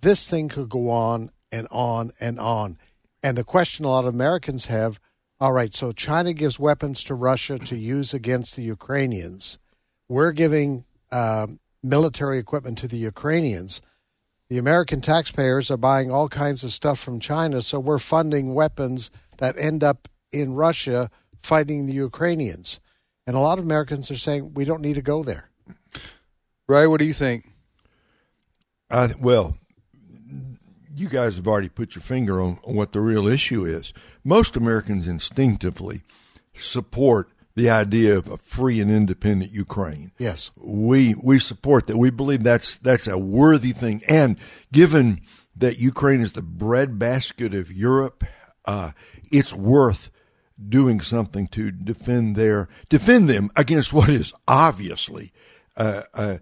this 0.00 0.28
thing 0.28 0.48
could 0.48 0.68
go 0.68 0.90
on 0.90 1.30
and 1.50 1.66
on 1.70 2.10
and 2.20 2.38
on. 2.38 2.78
And 3.22 3.36
the 3.36 3.44
question 3.44 3.84
a 3.84 3.88
lot 3.88 4.04
of 4.04 4.14
Americans 4.14 4.66
have 4.66 4.98
all 5.42 5.52
right, 5.52 5.74
so 5.74 5.90
China 5.90 6.32
gives 6.32 6.60
weapons 6.60 7.02
to 7.02 7.16
Russia 7.16 7.58
to 7.58 7.76
use 7.76 8.14
against 8.14 8.54
the 8.54 8.62
Ukrainians. 8.62 9.58
We're 10.08 10.30
giving 10.30 10.84
um, 11.10 11.58
military 11.82 12.38
equipment 12.38 12.78
to 12.78 12.86
the 12.86 12.96
Ukrainians. 12.96 13.82
The 14.48 14.58
American 14.58 15.00
taxpayers 15.00 15.68
are 15.68 15.76
buying 15.76 16.12
all 16.12 16.28
kinds 16.28 16.62
of 16.62 16.72
stuff 16.72 17.00
from 17.00 17.18
China, 17.18 17.60
so 17.60 17.80
we're 17.80 17.98
funding 17.98 18.54
weapons 18.54 19.10
that 19.38 19.58
end 19.58 19.82
up 19.82 20.06
in 20.32 20.54
Russia 20.54 21.10
fighting 21.42 21.86
the 21.86 21.94
Ukrainians. 21.94 22.80
And 23.26 23.36
a 23.36 23.40
lot 23.40 23.58
of 23.58 23.64
Americans 23.64 24.10
are 24.10 24.16
saying 24.16 24.54
we 24.54 24.64
don't 24.64 24.82
need 24.82 24.94
to 24.94 25.02
go 25.02 25.22
there. 25.22 25.50
Ray, 26.66 26.86
what 26.86 26.98
do 26.98 27.04
you 27.04 27.12
think? 27.12 27.48
I, 28.90 29.14
well, 29.18 29.56
you 30.94 31.08
guys 31.08 31.36
have 31.36 31.48
already 31.48 31.68
put 31.68 31.94
your 31.94 32.02
finger 32.02 32.40
on, 32.40 32.58
on 32.64 32.74
what 32.74 32.92
the 32.92 33.00
real 33.00 33.26
issue 33.26 33.64
is. 33.64 33.92
Most 34.24 34.56
Americans 34.56 35.06
instinctively 35.06 36.02
support 36.54 37.30
the 37.54 37.70
idea 37.70 38.16
of 38.16 38.28
a 38.28 38.38
free 38.38 38.80
and 38.80 38.90
independent 38.90 39.52
Ukraine. 39.52 40.12
Yes. 40.18 40.50
We 40.56 41.14
we 41.14 41.38
support 41.38 41.86
that. 41.86 41.98
We 41.98 42.10
believe 42.10 42.42
that's 42.42 42.76
that's 42.78 43.06
a 43.06 43.18
worthy 43.18 43.72
thing. 43.72 44.02
And 44.08 44.38
given 44.72 45.20
that 45.56 45.78
Ukraine 45.78 46.20
is 46.20 46.32
the 46.32 46.42
breadbasket 46.42 47.52
of 47.52 47.70
Europe, 47.70 48.24
uh, 48.64 48.92
it's 49.30 49.52
worth 49.52 50.10
doing 50.68 51.00
something 51.00 51.46
to 51.48 51.70
defend 51.70 52.36
their 52.36 52.68
defend 52.88 53.28
them 53.28 53.50
against 53.56 53.92
what 53.92 54.08
is 54.08 54.32
obviously 54.46 55.32
uh, 55.76 56.02
uh, 56.14 56.38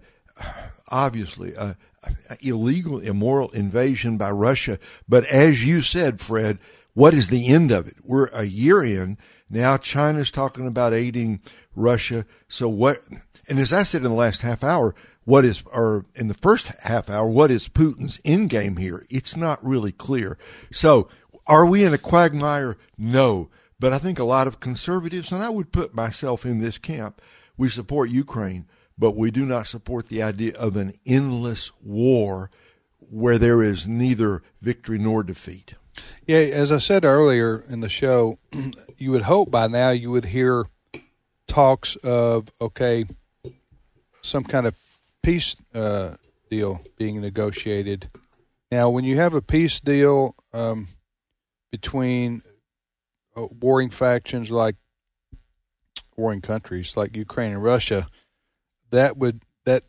obviously 0.89 1.53
a, 1.53 1.77
a 2.29 2.37
illegal, 2.41 2.99
immoral 2.99 3.49
invasion 3.51 4.17
by 4.17 4.31
Russia. 4.31 4.77
But 5.07 5.25
as 5.25 5.65
you 5.65 5.81
said, 5.81 6.19
Fred, 6.19 6.59
what 6.93 7.13
is 7.13 7.27
the 7.27 7.47
end 7.47 7.71
of 7.71 7.87
it? 7.87 7.97
We're 8.03 8.27
a 8.27 8.43
year 8.43 8.83
in 8.83 9.17
now. 9.49 9.77
China's 9.77 10.31
talking 10.31 10.67
about 10.67 10.93
aiding 10.93 11.41
Russia. 11.75 12.25
So 12.47 12.67
what? 12.67 12.99
And 13.47 13.59
as 13.59 13.71
I 13.71 13.83
said 13.83 14.03
in 14.03 14.09
the 14.09 14.17
last 14.17 14.41
half 14.41 14.63
hour, 14.63 14.93
what 15.23 15.45
is, 15.45 15.63
or 15.71 16.05
in 16.15 16.27
the 16.27 16.33
first 16.33 16.67
half 16.67 17.09
hour, 17.09 17.29
what 17.29 17.51
is 17.51 17.67
Putin's 17.67 18.19
end 18.25 18.49
game 18.49 18.77
here? 18.77 19.05
It's 19.09 19.37
not 19.37 19.63
really 19.63 19.91
clear. 19.91 20.37
So 20.71 21.07
are 21.47 21.65
we 21.65 21.83
in 21.83 21.93
a 21.93 21.97
quagmire? 21.97 22.77
No. 22.97 23.49
But 23.81 23.93
I 23.93 23.97
think 23.97 24.19
a 24.19 24.23
lot 24.23 24.45
of 24.45 24.59
conservatives, 24.59 25.31
and 25.31 25.41
I 25.41 25.49
would 25.49 25.71
put 25.71 25.95
myself 25.95 26.45
in 26.45 26.59
this 26.59 26.77
camp, 26.77 27.19
we 27.57 27.67
support 27.67 28.11
Ukraine, 28.11 28.67
but 28.95 29.15
we 29.15 29.31
do 29.31 29.43
not 29.43 29.65
support 29.65 30.07
the 30.07 30.21
idea 30.21 30.55
of 30.55 30.75
an 30.75 30.93
endless 31.03 31.71
war 31.81 32.51
where 32.99 33.39
there 33.39 33.63
is 33.63 33.87
neither 33.87 34.43
victory 34.61 34.99
nor 34.99 35.23
defeat. 35.23 35.73
Yeah, 36.27 36.37
as 36.37 36.71
I 36.71 36.77
said 36.77 37.05
earlier 37.05 37.65
in 37.67 37.79
the 37.79 37.89
show, 37.89 38.37
you 38.99 39.09
would 39.09 39.23
hope 39.23 39.49
by 39.49 39.65
now 39.65 39.89
you 39.89 40.11
would 40.11 40.25
hear 40.25 40.67
talks 41.47 41.95
of 42.03 42.51
okay, 42.61 43.05
some 44.21 44.43
kind 44.43 44.67
of 44.67 44.75
peace 45.23 45.55
uh, 45.73 46.17
deal 46.51 46.83
being 46.97 47.19
negotiated. 47.19 48.11
Now, 48.71 48.91
when 48.91 49.05
you 49.05 49.17
have 49.17 49.33
a 49.33 49.41
peace 49.41 49.79
deal 49.79 50.35
um, 50.53 50.87
between 51.71 52.43
warring 53.35 53.89
factions 53.89 54.51
like 54.51 54.75
warring 56.15 56.41
countries 56.41 56.95
like 56.97 57.15
Ukraine 57.15 57.53
and 57.53 57.63
Russia, 57.63 58.07
that 58.91 59.17
would 59.17 59.41
that 59.65 59.83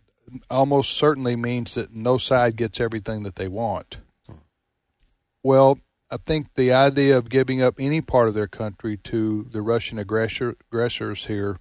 almost 0.51 0.93
certainly 0.93 1.37
means 1.37 1.75
that 1.75 1.95
no 1.95 2.19
side 2.19 2.57
gets 2.57 2.81
everything 2.81 3.23
that 3.25 3.37
they 3.37 3.49
want. 3.49 3.99
Well, 5.43 5.79
I 6.11 6.19
think 6.19 6.55
the 6.55 6.73
idea 6.73 7.19
of 7.19 7.29
giving 7.29 7.63
up 7.63 7.75
any 7.79 8.01
part 8.01 8.29
of 8.29 8.35
their 8.35 8.47
country 8.47 8.97
to 8.99 9.49
the 9.51 9.63
Russian 9.63 9.99
aggressor, 9.99 10.57
aggressors 10.71 11.27
here, 11.27 11.59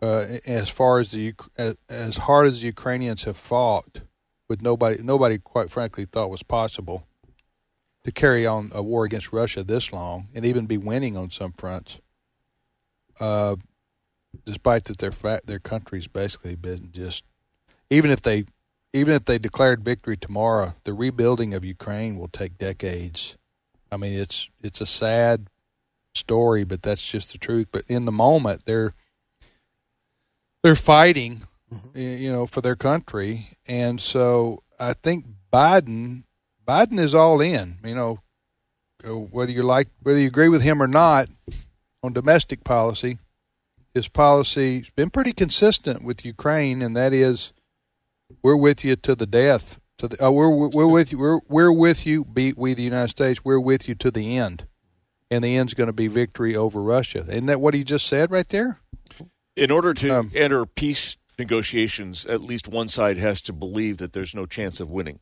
uh, 0.00 0.38
as 0.46 0.70
far 0.70 0.98
as 0.98 1.10
the 1.10 1.34
as, 1.58 1.76
as 1.88 2.16
hard 2.16 2.46
as 2.46 2.60
the 2.60 2.66
Ukrainians 2.66 3.24
have 3.24 3.36
fought, 3.36 4.00
with 4.48 4.62
nobody 4.62 5.02
nobody 5.02 5.38
quite 5.38 5.70
frankly 5.70 6.06
thought 6.06 6.30
was 6.30 6.42
possible 6.42 7.06
to 8.04 8.12
carry 8.12 8.46
on 8.46 8.70
a 8.74 8.82
war 8.82 9.04
against 9.04 9.32
Russia 9.32 9.62
this 9.62 9.92
long 9.92 10.28
and 10.34 10.44
even 10.46 10.66
be 10.66 10.78
winning 10.78 11.16
on 11.16 11.30
some 11.30 11.52
fronts. 11.52 11.98
Uh, 13.18 13.56
despite 14.44 14.84
that 14.84 14.98
their 14.98 15.12
fa- 15.12 15.42
their 15.44 15.58
country's 15.58 16.06
basically 16.06 16.54
been 16.54 16.90
just 16.92 17.24
even 17.90 18.10
if 18.10 18.22
they 18.22 18.44
even 18.92 19.14
if 19.14 19.24
they 19.24 19.38
declared 19.38 19.84
victory 19.84 20.16
tomorrow, 20.16 20.74
the 20.84 20.94
rebuilding 20.94 21.54
of 21.54 21.64
Ukraine 21.64 22.18
will 22.18 22.28
take 22.28 22.58
decades. 22.58 23.36
I 23.92 23.96
mean, 23.96 24.14
it's 24.14 24.48
it's 24.62 24.80
a 24.80 24.86
sad 24.86 25.48
story, 26.14 26.64
but 26.64 26.82
that's 26.82 27.06
just 27.06 27.32
the 27.32 27.38
truth. 27.38 27.68
But 27.70 27.84
in 27.88 28.04
the 28.04 28.12
moment, 28.12 28.64
they're 28.64 28.94
they're 30.62 30.76
fighting, 30.76 31.42
you 31.94 32.32
know, 32.32 32.46
for 32.46 32.60
their 32.60 32.76
country, 32.76 33.48
and 33.66 34.00
so 34.00 34.62
I 34.78 34.94
think 34.94 35.26
Biden 35.52 36.24
Biden 36.70 37.00
is 37.00 37.14
all 37.16 37.40
in. 37.40 37.78
You 37.84 37.94
know, 37.96 38.20
whether 39.04 39.50
you 39.50 39.64
like 39.64 39.88
whether 40.02 40.20
you 40.20 40.28
agree 40.28 40.48
with 40.48 40.62
him 40.62 40.80
or 40.80 40.86
not 40.86 41.28
on 42.04 42.12
domestic 42.12 42.62
policy, 42.62 43.18
his 43.92 44.06
policy's 44.06 44.88
been 44.90 45.10
pretty 45.10 45.32
consistent 45.32 46.04
with 46.04 46.24
Ukraine, 46.24 46.80
and 46.80 46.94
that 46.94 47.12
is, 47.12 47.52
we're 48.40 48.56
with 48.56 48.84
you 48.84 48.94
to 48.96 49.16
the 49.16 49.26
death. 49.26 49.80
To 49.98 50.08
the, 50.08 50.24
uh, 50.24 50.30
we're 50.30 50.68
we're 50.68 50.86
with 50.86 51.10
you. 51.10 51.18
We're 51.18 51.40
we're 51.48 51.72
with 51.72 52.06
you. 52.06 52.24
Be 52.24 52.52
we 52.56 52.74
the 52.74 52.84
United 52.84 53.10
States. 53.10 53.44
We're 53.44 53.58
with 53.58 53.88
you 53.88 53.96
to 53.96 54.10
the 54.12 54.36
end, 54.36 54.66
and 55.28 55.42
the 55.42 55.56
end's 55.56 55.74
going 55.74 55.88
to 55.88 55.92
be 55.92 56.06
victory 56.06 56.54
over 56.54 56.80
Russia. 56.80 57.24
Isn't 57.28 57.46
that 57.46 57.60
what 57.60 57.74
he 57.74 57.82
just 57.82 58.06
said 58.06 58.30
right 58.30 58.48
there? 58.48 58.78
In 59.56 59.72
order 59.72 59.92
to 59.92 60.18
Um, 60.20 60.30
enter 60.34 60.64
peace 60.66 61.16
negotiations, 61.36 62.26
at 62.26 62.40
least 62.40 62.68
one 62.68 62.88
side 62.88 63.18
has 63.18 63.40
to 63.42 63.52
believe 63.52 63.96
that 63.96 64.12
there's 64.12 64.34
no 64.34 64.46
chance 64.46 64.78
of 64.78 64.90
winning, 64.90 65.18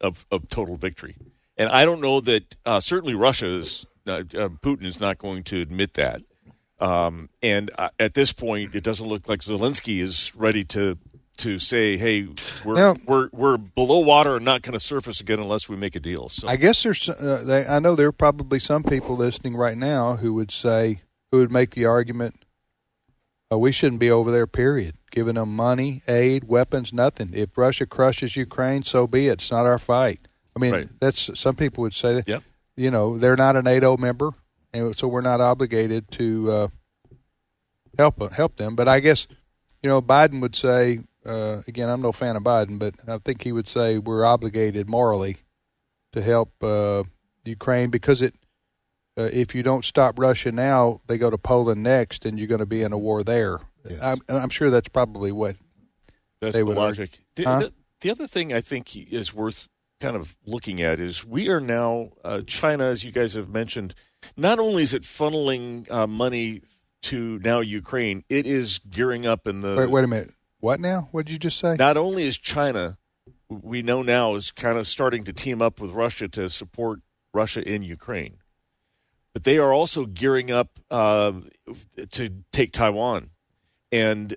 of, 0.00 0.26
of 0.30 0.48
total 0.48 0.76
victory. 0.76 1.16
And 1.56 1.68
I 1.70 1.84
don't 1.84 2.00
know 2.00 2.20
that 2.20 2.56
uh, 2.64 2.80
certainly 2.80 3.14
Russia 3.14 3.58
is, 3.58 3.86
uh, 4.06 4.12
uh, 4.12 4.48
Putin 4.62 4.84
is 4.84 5.00
not 5.00 5.18
going 5.18 5.42
to 5.44 5.60
admit 5.60 5.94
that. 5.94 6.22
Um, 6.80 7.30
and 7.42 7.70
uh, 7.78 7.88
at 7.98 8.14
this 8.14 8.32
point, 8.32 8.74
it 8.74 8.84
doesn't 8.84 9.06
look 9.06 9.28
like 9.28 9.40
Zelensky 9.40 10.00
is 10.00 10.32
ready 10.34 10.64
to 10.64 10.96
to 11.38 11.58
say, 11.58 11.96
"Hey, 11.96 12.28
we're 12.64 12.74
Now- 12.76 12.94
we're 13.06 13.28
we're 13.32 13.56
below 13.56 13.98
water 14.00 14.36
and 14.36 14.44
not 14.44 14.62
going 14.62 14.74
to 14.74 14.80
surface 14.80 15.20
again 15.20 15.40
unless 15.40 15.68
we 15.68 15.76
make 15.76 15.96
a 15.96 16.00
deal." 16.00 16.28
So 16.28 16.46
I 16.46 16.56
guess 16.56 16.82
there's. 16.82 17.08
Uh, 17.08 17.42
they, 17.44 17.66
I 17.66 17.80
know 17.80 17.96
there 17.96 18.08
are 18.08 18.12
probably 18.12 18.60
some 18.60 18.84
people 18.84 19.16
listening 19.16 19.56
right 19.56 19.76
now 19.76 20.16
who 20.16 20.34
would 20.34 20.50
say, 20.52 21.02
who 21.32 21.38
would 21.38 21.50
make 21.50 21.70
the 21.70 21.84
argument, 21.86 22.44
uh, 23.52 23.58
we 23.58 23.72
shouldn't 23.72 24.00
be 24.00 24.10
over 24.10 24.30
there. 24.30 24.46
Period. 24.46 24.94
Giving 25.10 25.34
them 25.34 25.54
money, 25.56 26.02
aid, 26.06 26.44
weapons, 26.44 26.92
nothing. 26.92 27.30
If 27.32 27.56
Russia 27.56 27.86
crushes 27.86 28.36
Ukraine, 28.36 28.82
so 28.82 29.06
be 29.06 29.28
it. 29.28 29.34
It's 29.34 29.50
not 29.50 29.66
our 29.66 29.78
fight. 29.78 30.20
I 30.54 30.58
mean, 30.60 30.72
Right. 30.72 30.88
that's 31.00 31.30
some 31.38 31.54
people 31.56 31.82
would 31.82 31.94
say 31.94 32.14
that. 32.14 32.28
Yep. 32.28 32.42
You 32.76 32.90
know, 32.90 33.18
they're 33.18 33.36
not 33.36 33.56
a 33.56 33.62
NATO 33.62 33.96
member, 33.96 34.32
and 34.72 34.96
so 34.96 35.08
we're 35.08 35.20
not 35.20 35.40
obligated 35.40 36.10
to 36.12 36.50
uh, 36.52 36.68
help 37.96 38.32
help 38.32 38.56
them. 38.56 38.76
But 38.76 38.88
I 38.88 39.00
guess, 39.00 39.26
you 39.82 39.88
know, 39.88 40.00
Biden 40.02 40.40
would 40.40 40.56
say. 40.56 41.00
Uh, 41.26 41.60
again, 41.68 41.90
I'm 41.90 42.00
no 42.00 42.10
fan 42.10 42.36
of 42.36 42.42
Biden, 42.42 42.78
but 42.78 42.94
I 43.06 43.18
think 43.18 43.42
he 43.42 43.52
would 43.52 43.68
say 43.68 43.98
we're 43.98 44.24
obligated 44.24 44.88
morally 44.88 45.36
to 46.12 46.22
help 46.22 46.50
uh, 46.62 47.02
Ukraine 47.44 47.90
because 47.90 48.22
it. 48.22 48.34
Uh, 49.18 49.28
if 49.32 49.54
you 49.54 49.64
don't 49.64 49.84
stop 49.84 50.18
Russia 50.18 50.52
now, 50.52 51.00
they 51.08 51.18
go 51.18 51.28
to 51.28 51.38
Poland 51.38 51.82
next, 51.82 52.24
and 52.24 52.38
you're 52.38 52.46
going 52.46 52.60
to 52.60 52.66
be 52.66 52.82
in 52.82 52.92
a 52.92 52.98
war 52.98 53.24
there. 53.24 53.58
I'm, 54.00 54.20
I'm 54.28 54.50
sure 54.50 54.70
that's 54.70 54.88
probably 54.88 55.32
what. 55.32 55.56
That's 56.40 56.52
they 56.52 56.60
the 56.60 56.66
would 56.66 56.76
logic. 56.76 57.18
The, 57.34 57.42
Huh? 57.44 57.58
the, 57.58 57.72
the 58.00 58.10
other 58.10 58.26
thing 58.28 58.52
I 58.52 58.60
think 58.60 58.96
is 58.96 59.34
worth 59.34 59.68
kind 60.00 60.14
of 60.14 60.36
looking 60.46 60.80
at 60.80 61.00
is 61.00 61.24
we 61.26 61.48
are 61.48 61.60
now 61.60 62.10
uh, 62.24 62.42
China, 62.46 62.84
as 62.84 63.02
you 63.02 63.10
guys 63.10 63.34
have 63.34 63.48
mentioned. 63.48 63.94
Not 64.36 64.60
only 64.60 64.84
is 64.84 64.94
it 64.94 65.02
funneling 65.02 65.90
uh, 65.90 66.06
money 66.06 66.62
to 67.02 67.40
now 67.40 67.60
Ukraine, 67.60 68.24
it 68.28 68.46
is 68.46 68.78
gearing 68.88 69.26
up 69.26 69.46
in 69.46 69.60
the. 69.60 69.76
Wait, 69.76 69.90
wait 69.90 70.04
a 70.04 70.08
minute. 70.08 70.30
What 70.60 70.80
now? 70.80 71.08
What 71.10 71.26
did 71.26 71.32
you 71.32 71.38
just 71.38 71.58
say? 71.58 71.76
Not 71.76 71.96
only 71.96 72.24
is 72.24 72.38
China, 72.38 72.98
we 73.48 73.82
know 73.82 74.02
now, 74.02 74.34
is 74.34 74.50
kind 74.50 74.78
of 74.78 74.86
starting 74.86 75.24
to 75.24 75.32
team 75.32 75.62
up 75.62 75.80
with 75.80 75.90
Russia 75.92 76.28
to 76.28 76.48
support 76.50 77.00
Russia 77.32 77.66
in 77.66 77.82
Ukraine, 77.82 78.38
but 79.38 79.44
they 79.44 79.58
are 79.58 79.72
also 79.72 80.04
gearing 80.04 80.50
up 80.50 80.80
uh, 80.90 81.30
to 82.10 82.42
take 82.50 82.72
Taiwan, 82.72 83.30
and 83.92 84.34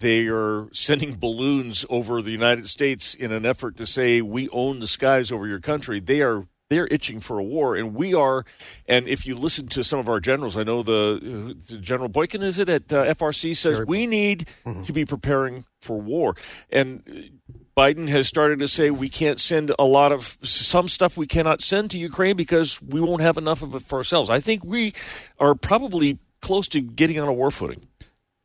they 0.00 0.26
are 0.26 0.68
sending 0.70 1.14
balloons 1.18 1.86
over 1.88 2.20
the 2.20 2.30
United 2.30 2.68
States 2.68 3.14
in 3.14 3.32
an 3.32 3.46
effort 3.46 3.78
to 3.78 3.86
say 3.86 4.20
we 4.20 4.50
own 4.50 4.80
the 4.80 4.86
skies 4.86 5.32
over 5.32 5.46
your 5.46 5.60
country. 5.60 5.98
They 5.98 6.20
are 6.20 6.46
they're 6.68 6.86
itching 6.90 7.20
for 7.20 7.38
a 7.38 7.42
war, 7.42 7.74
and 7.74 7.94
we 7.94 8.12
are. 8.12 8.44
And 8.86 9.08
if 9.08 9.24
you 9.24 9.34
listen 9.34 9.66
to 9.68 9.82
some 9.82 9.98
of 9.98 10.10
our 10.10 10.20
generals, 10.20 10.58
I 10.58 10.62
know 10.62 10.82
the, 10.82 11.56
the 11.66 11.78
General 11.78 12.10
Boykin 12.10 12.42
is 12.42 12.58
it 12.58 12.68
at 12.68 12.92
uh, 12.92 13.14
FRC 13.14 13.56
says 13.56 13.80
we 13.86 14.06
need 14.06 14.46
to 14.84 14.92
be 14.92 15.06
preparing 15.06 15.64
for 15.80 15.98
war, 15.98 16.36
and 16.68 17.40
Biden 17.76 18.08
has 18.08 18.28
started 18.28 18.60
to 18.60 18.68
say 18.68 18.90
we 18.90 19.08
can't 19.08 19.40
send 19.40 19.72
a 19.78 19.84
lot 19.84 20.12
of 20.12 20.38
some 20.42 20.88
stuff 20.88 21.16
we 21.16 21.26
cannot 21.26 21.60
send 21.60 21.90
to 21.90 21.98
Ukraine 21.98 22.36
because 22.36 22.80
we 22.80 23.00
won't 23.00 23.22
have 23.22 23.36
enough 23.36 23.62
of 23.62 23.74
it 23.74 23.82
for 23.82 23.96
ourselves. 23.96 24.30
I 24.30 24.40
think 24.40 24.64
we 24.64 24.92
are 25.40 25.54
probably 25.54 26.18
close 26.40 26.68
to 26.68 26.80
getting 26.80 27.18
on 27.18 27.26
a 27.26 27.32
war 27.32 27.50
footing. 27.50 27.88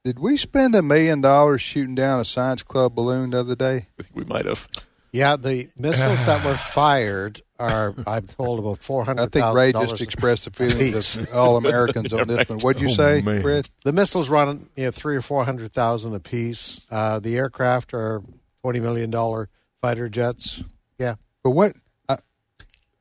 Did 0.03 0.17
we 0.17 0.37
spend 0.37 0.73
a 0.75 0.81
million 0.81 1.21
dollars 1.21 1.61
shooting 1.61 1.93
down 1.93 2.19
a 2.19 2.25
science 2.25 2.63
club 2.63 2.95
balloon 2.95 3.31
the 3.31 3.39
other 3.41 3.55
day? 3.55 3.87
We 4.13 4.23
might 4.23 4.45
have. 4.45 4.67
Yeah, 5.11 5.35
the 5.35 5.69
missiles 5.77 6.25
that 6.25 6.45
were 6.45 6.55
fired 6.73 7.41
are, 7.59 7.93
I'm 8.07 8.25
told, 8.25 8.59
about 8.59 8.79
four 8.79 9.03
hundred. 9.03 9.23
I 9.23 9.27
think 9.27 9.55
Ray 9.55 9.73
just 9.73 10.01
expressed 10.01 10.45
the 10.45 10.51
feelings 10.51 11.17
of 11.17 11.33
all 11.33 11.57
Americans 11.57 12.13
on 12.13 12.27
this 12.27 12.47
one. 12.47 12.59
What'd 12.59 12.81
you 12.81 12.87
Oh, 12.91 12.93
say, 12.93 13.21
man. 13.21 13.41
Fred? 13.41 13.69
The 13.83 13.91
missiles 13.91 14.29
run 14.29 14.69
you 14.75 14.85
know, 14.85 14.91
three 14.91 15.15
or 15.17 15.21
four 15.21 15.43
hundred 15.45 15.73
thousand 15.73 16.15
apiece. 16.15 16.81
Uh, 16.89 17.19
the 17.19 17.37
aircraft 17.37 17.93
are 17.93 18.21
twenty 18.61 18.79
million 18.79 19.09
dollar 19.11 19.49
fighter 19.81 20.09
jets. 20.09 20.63
Yeah, 20.97 21.15
But 21.43 21.51
what? 21.51 21.73
I, 22.09 22.17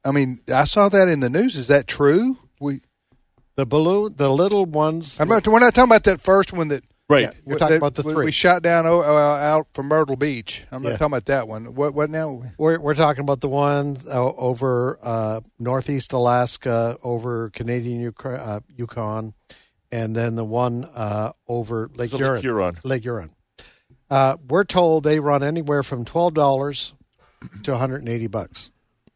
I 0.04 0.12
mean, 0.12 0.40
I 0.52 0.64
saw 0.64 0.88
that 0.88 1.08
in 1.08 1.20
the 1.20 1.28
news. 1.28 1.56
Is 1.56 1.68
that 1.68 1.86
true? 1.86 2.38
We. 2.60 2.80
the 3.56 3.66
balloon, 3.66 4.14
the 4.16 4.30
little 4.30 4.64
ones. 4.66 5.18
I'm 5.20 5.28
not. 5.28 5.46
We're 5.46 5.58
not 5.58 5.74
talking 5.74 5.90
about 5.90 6.04
that 6.04 6.20
first 6.20 6.52
one 6.52 6.68
that. 6.68 6.84
Right. 7.10 7.22
Yeah, 7.22 7.30
we're 7.44 7.56
talking 7.56 7.72
that 7.72 7.76
about 7.78 7.94
the 7.94 8.02
three. 8.02 8.26
we 8.26 8.32
shot 8.32 8.62
down 8.62 8.84
oh, 8.86 9.00
uh, 9.00 9.04
out 9.04 9.66
from 9.72 9.86
Myrtle 9.88 10.16
Beach. 10.16 10.66
I'm 10.70 10.82
not 10.82 10.90
Yeah. 10.90 10.96
talking 10.98 11.06
about 11.06 11.24
that 11.24 11.48
one. 11.48 11.74
What? 11.74 11.94
What 11.94 12.10
now? 12.10 12.42
We're 12.58 12.78
we're 12.78 12.94
talking 12.94 13.24
about 13.24 13.40
the 13.40 13.48
one 13.48 13.96
uh, 14.06 14.26
over 14.32 14.98
uh, 15.02 15.40
northeast 15.58 16.12
Alaska, 16.12 16.98
over 17.02 17.48
Canadian 17.50 18.12
Ukra- 18.12 18.38
uh, 18.38 18.60
Yukon, 18.76 19.32
and 19.90 20.14
then 20.14 20.34
the 20.34 20.44
one 20.44 20.84
uh, 20.84 21.32
over 21.48 21.90
Lake 21.94 22.10
Huron. 22.10 22.34
Lake 22.34 22.42
Huron. 22.42 22.78
Lake 22.84 23.02
Huron. 23.02 23.30
Uh, 24.10 24.36
we're 24.48 24.64
told 24.64 25.04
they 25.04 25.20
run 25.20 25.42
anywhere 25.42 25.82
from 25.82 26.04
twelve 26.04 26.34
dollars 26.34 26.92
to 27.62 27.72
one 27.72 27.80
hundred 27.80 28.00
and 28.02 28.08
eighty 28.08 28.26
bucks. 28.26 28.70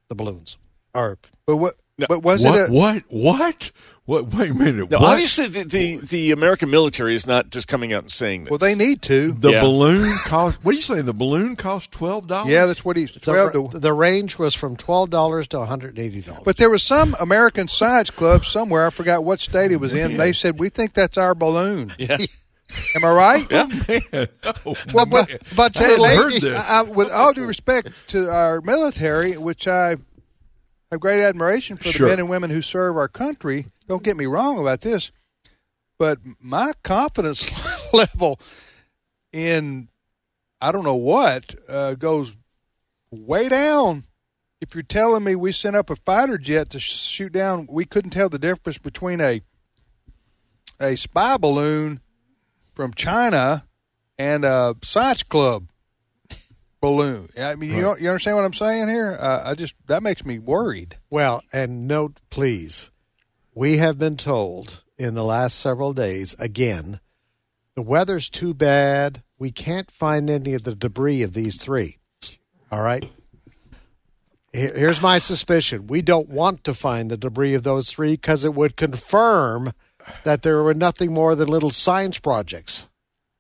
The 0.09 0.15
balloons 0.15 0.59
are 0.95 1.19
But 1.47 1.57
what? 1.57 1.75
but 2.09 2.23
was 2.23 2.45
what? 2.45 2.55
it 2.57 2.69
a, 2.69 2.73
what? 2.73 3.03
What? 3.09 3.71
What? 4.05 4.35
Wait 4.35 4.51
a 4.51 4.55
minute. 4.55 4.91
Now, 4.91 4.99
what? 4.99 5.13
obviously, 5.13 5.47
the, 5.47 5.63
the 5.65 5.97
the 5.99 6.31
American 6.33 6.71
military 6.71 7.15
is 7.15 7.27
not 7.27 7.51
just 7.51 7.69
coming 7.69 7.93
out 7.93 8.03
and 8.03 8.11
saying 8.13 8.45
that. 8.45 8.51
Well, 8.51 8.59
they 8.59 8.75
need 8.75 9.01
to. 9.03 9.33
the 9.33 9.53
Yeah. 9.53 9.61
balloon 9.63 10.13
cost. 10.25 10.59
What 10.65 10.73
are 10.73 10.77
you 10.77 10.83
saying? 10.83 11.05
The 11.07 11.15
balloon 11.15 11.55
cost 11.57 11.93
twelve 11.93 12.27
dollars. 12.27 12.49
Yeah, 12.51 12.67
that's 12.67 12.85
what 12.85 12.97
he. 12.97 13.05
The, 13.05 13.21
twelve 13.21 13.73
to. 13.73 13.79
the 13.79 13.93
range 13.93 14.39
was 14.39 14.55
from 14.55 14.77
twelve 14.77 15.11
dollars 15.11 15.47
to 15.49 15.59
one 15.61 15.69
hundred 15.69 15.97
and 15.97 16.01
eighty 16.01 16.21
dollars. 16.21 16.43
But 16.45 16.57
there 16.57 16.69
was 16.69 16.83
some 16.83 17.15
American 17.21 17.69
Science 17.69 18.11
Club 18.11 18.45
somewhere. 18.45 18.87
I 18.89 18.91
forgot 18.91 19.25
what 19.25 19.39
state 19.41 19.71
it 19.73 19.77
was 19.77 19.95
in. 19.95 20.17
They 20.17 20.33
said 20.33 20.59
we 20.59 20.69
think 20.69 20.95
that's 20.95 21.17
our 21.17 21.35
balloon. 21.35 21.93
yeah. 21.99 22.19
Am 22.97 23.05
I 23.05 23.11
right? 23.13 23.47
Yeah. 24.13 24.27
Oh, 24.67 24.75
well, 24.95 25.07
but 25.07 25.43
but 25.57 25.77
heard 25.77 25.99
lady, 25.99 26.41
this. 26.41 26.59
I, 26.69 26.81
I, 26.81 26.83
with 26.83 27.11
all 27.11 27.33
due 27.33 27.47
respect 27.47 27.89
to 28.09 28.29
our 28.31 28.61
military, 28.61 29.37
which 29.37 29.67
I 29.69 29.97
have 30.91 31.01
great 31.01 31.23
admiration 31.23 31.77
for 31.77 31.89
Sure. 31.89 32.07
the 32.09 32.13
men 32.13 32.19
and 32.21 32.29
women 32.29 32.51
who 32.51 32.63
serve 32.63 32.97
our 32.97 33.09
country. 33.09 33.67
Don't 33.89 34.03
get 34.03 34.17
me 34.17 34.27
wrong 34.27 34.59
about 34.59 34.81
this, 34.83 35.11
but 35.99 36.19
my 36.41 36.73
confidence 36.83 37.51
level 37.93 38.39
in 39.33 39.89
I 40.61 40.71
don't 40.73 40.85
know 40.85 40.95
what 40.97 41.55
uh, 41.69 41.95
goes 41.95 42.37
way 43.11 43.49
down. 43.49 44.05
If 44.61 44.75
you're 44.77 44.83
telling 44.83 45.25
me 45.25 45.35
we 45.35 45.51
sent 45.51 45.75
up 45.75 45.91
a 45.91 45.97
fighter 45.97 46.39
jet 46.39 46.71
to 46.71 46.79
sh- 46.79 46.93
shoot 46.93 47.33
down, 47.33 47.67
we 47.69 47.85
couldn't 47.85 48.13
tell 48.13 48.29
the 48.29 48.39
difference 48.39 48.79
between 48.79 49.21
a 49.21 49.41
a 50.79 50.97
spy 50.97 51.37
balloon 51.37 52.01
from 52.75 52.95
China 52.95 53.65
and 54.19 54.45
a 54.45 54.75
science 54.83 55.23
club 55.23 55.69
balloon. 56.81 57.29
I 57.39 57.55
mean, 57.55 57.71
you, 57.71 57.97
you 57.99 58.09
understand 58.09 58.37
what 58.37 58.45
I'm 58.45 58.53
saying 58.53 58.89
here? 58.89 59.17
Uh, 59.19 59.43
I 59.47 59.55
just 59.55 59.75
that 59.87 60.03
makes 60.03 60.25
me 60.27 60.39
worried. 60.39 60.99
Well, 61.09 61.43
and 61.53 61.87
note, 61.87 62.21
please, 62.29 62.91
we 63.55 63.79
have 63.79 63.99
been 63.99 64.17
told 64.17 64.83
in 64.99 65.15
the 65.15 65.25
last 65.25 65.59
several 65.59 65.93
days 65.93 66.35
again, 66.39 67.01
the 67.75 67.83
weather's 67.83 68.29
too 68.29 68.53
bad. 68.53 69.23
We 69.39 69.51
can't 69.51 69.91
find 69.91 70.29
any 70.29 70.55
of 70.55 70.65
the 70.65 70.75
debris 70.75 71.23
of 71.23 71.33
these 71.33 71.57
three. 71.57 71.99
All 72.71 72.83
right. 72.83 73.11
Here's 74.53 75.01
my 75.01 75.19
suspicion. 75.19 75.87
We 75.87 76.03
don't 76.03 76.29
want 76.29 76.65
to 76.65 76.75
find 76.75 77.11
the 77.11 77.17
debris 77.17 77.55
of 77.55 77.63
those 77.63 77.91
three 77.91 78.13
because 78.13 78.45
it 78.45 78.55
would 78.55 78.77
confirm 78.77 79.73
that 80.25 80.43
there 80.43 80.63
were 80.63 80.75
nothing 80.75 81.13
more 81.13 81.35
than 81.35 81.49
little 81.49 81.71
science 81.71 82.19
projects. 82.19 82.89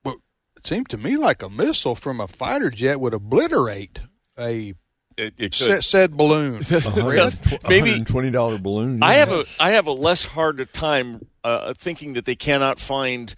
But 0.04 0.16
it 0.57 0.66
seemed 0.66 0.88
to 0.90 0.97
me 0.99 1.16
like 1.16 1.42
a 1.42 1.49
missile 1.49 1.95
from 1.95 2.21
a 2.21 2.28
fighter 2.28 2.71
jet 2.71 3.00
would 3.00 3.14
obliterate 3.14 4.00
a 4.38 4.75
It, 5.16 5.35
it 5.38 5.52
could. 5.52 5.54
said, 5.54 5.85
said 5.85 6.16
balloon. 6.16 6.62
Fred? 6.64 7.38
Maybe- 7.69 8.02
twenty 8.04 8.31
dollar 8.31 8.59
balloon. 8.59 9.02
I 9.02 9.14
have 9.14 9.31
a 9.33 9.45
I 9.61 9.71
have 9.71 9.87
a 9.87 9.92
less 9.92 10.25
hard 10.25 10.66
time 10.73 11.26
uh, 11.45 11.75
thinking 11.76 12.14
that 12.14 12.25
they 12.25 12.37
cannot 12.37 12.78
find 12.81 13.35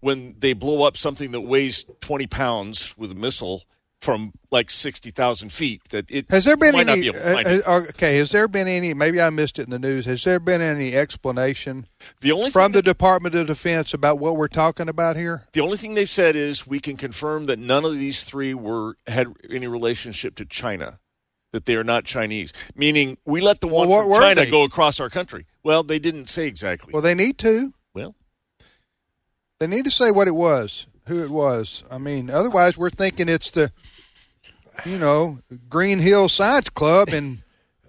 when 0.00 0.36
they 0.38 0.52
blow 0.52 0.84
up 0.84 0.96
something 0.96 1.32
that 1.32 1.40
weighs 1.40 1.84
twenty 2.00 2.26
pounds 2.26 2.96
with 2.96 3.10
a 3.12 3.16
missile 3.16 3.64
from 4.00 4.32
like 4.50 4.70
sixty 4.70 5.10
thousand 5.10 5.50
feet. 5.52 5.82
That 5.90 6.06
it 6.08 6.26
Has 6.30 6.44
there 6.44 6.56
been 6.56 6.72
might 6.72 6.86
not 6.86 6.98
any? 6.98 7.10
be 7.10 7.16
uh, 7.18 7.38
it. 7.40 7.62
uh, 7.66 7.72
okay, 7.90 8.16
has 8.18 8.30
there 8.30 8.46
been 8.48 8.68
any? 8.68 8.94
Maybe 8.94 9.20
I 9.20 9.28
missed 9.30 9.58
it 9.58 9.62
in 9.64 9.70
the 9.70 9.78
news. 9.78 10.04
Has 10.06 10.22
there 10.24 10.38
been 10.38 10.60
any 10.62 10.94
explanation 10.94 11.86
The 12.20 12.32
only 12.32 12.50
from 12.50 12.72
the 12.72 12.82
Department 12.82 13.34
of 13.34 13.46
Defense 13.48 13.92
about 13.92 14.18
what 14.18 14.36
we're 14.36 14.46
talking 14.48 14.88
about 14.88 15.16
here? 15.16 15.44
The 15.52 15.60
only 15.60 15.76
thing 15.76 15.94
they've 15.94 16.08
said 16.08 16.36
is 16.36 16.66
we 16.66 16.80
can 16.80 16.96
confirm 16.96 17.46
that 17.46 17.58
none 17.58 17.84
of 17.84 17.92
these 17.98 18.22
three 18.24 18.54
were 18.54 18.96
had 19.06 19.26
any 19.50 19.66
relationship 19.66 20.36
to 20.36 20.44
China, 20.44 21.00
that 21.52 21.64
they 21.66 21.74
are 21.74 21.84
not 21.84 22.04
Chinese. 22.04 22.52
Meaning, 22.76 23.18
we 23.24 23.40
let 23.40 23.60
the 23.60 23.66
one 23.68 23.88
what 23.88 24.04
from 24.04 24.22
China 24.22 24.44
they? 24.44 24.50
go 24.50 24.62
across 24.62 25.00
our 25.00 25.10
country. 25.10 25.46
Well, 25.64 25.82
they 25.82 25.98
didn't 25.98 26.28
say 26.28 26.46
exactly. 26.46 26.92
Well, 26.92 27.02
they 27.02 27.14
need 27.14 27.36
to. 27.38 27.74
Well, 27.94 28.14
They 29.58 29.66
need 29.66 29.84
to 29.86 29.90
say 29.90 30.12
what 30.12 30.28
it 30.28 30.34
was, 30.36 30.86
who 31.08 31.22
it 31.22 31.30
was. 31.30 31.82
I 31.90 31.98
mean, 31.98 32.30
otherwise 32.30 32.78
we're 32.78 32.90
thinking 32.90 33.28
it's 33.28 33.50
the, 33.50 33.72
you 34.84 34.98
know, 34.98 35.38
Green 35.68 35.98
Hill 35.98 36.28
Science 36.28 36.68
Club 36.68 37.08
in, 37.10 37.42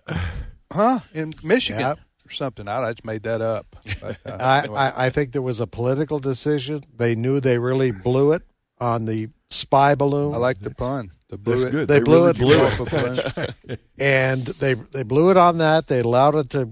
huh, 0.71 0.99
in 1.13 1.33
Michigan 1.43 1.81
Yep. 1.81 1.99
or 2.27 2.31
something. 2.31 2.67
I 2.67 2.91
just 2.91 3.05
made 3.05 3.23
that 3.23 3.41
up. 3.41 3.75
But, 4.01 4.17
uh, 4.25 4.31
I, 4.39 4.59
anyway. 4.59 4.79
I, 4.79 5.05
I 5.05 5.09
think 5.09 5.31
there 5.33 5.41
was 5.41 5.59
a 5.59 5.67
political 5.67 6.19
decision. 6.19 6.83
They 6.97 7.15
knew 7.15 7.39
they 7.39 7.59
really 7.59 7.91
blew 7.91 8.31
it 8.33 8.43
on 8.79 9.05
the 9.05 9.29
spy 9.49 9.95
balloon. 9.95 10.33
I 10.33 10.37
like 10.37 10.59
the 10.59 10.71
pun. 10.71 11.11
The 11.29 11.37
blew 11.37 11.59
That's 11.59 11.65
it. 11.65 11.71
good. 11.71 11.87
They 11.87 11.99
blew 11.99 12.25
really 12.25 12.29
it. 12.31 12.37
Blew 12.37 12.59
off 12.59 12.79
a 12.79 12.85
balloon. 12.85 13.77
and 13.99 14.45
they 14.45 14.73
they 14.73 15.03
blew 15.03 15.29
it 15.29 15.37
on 15.37 15.59
that. 15.59 15.85
They 15.87 15.99
allowed 15.99 16.35
it 16.35 16.49
to, 16.51 16.69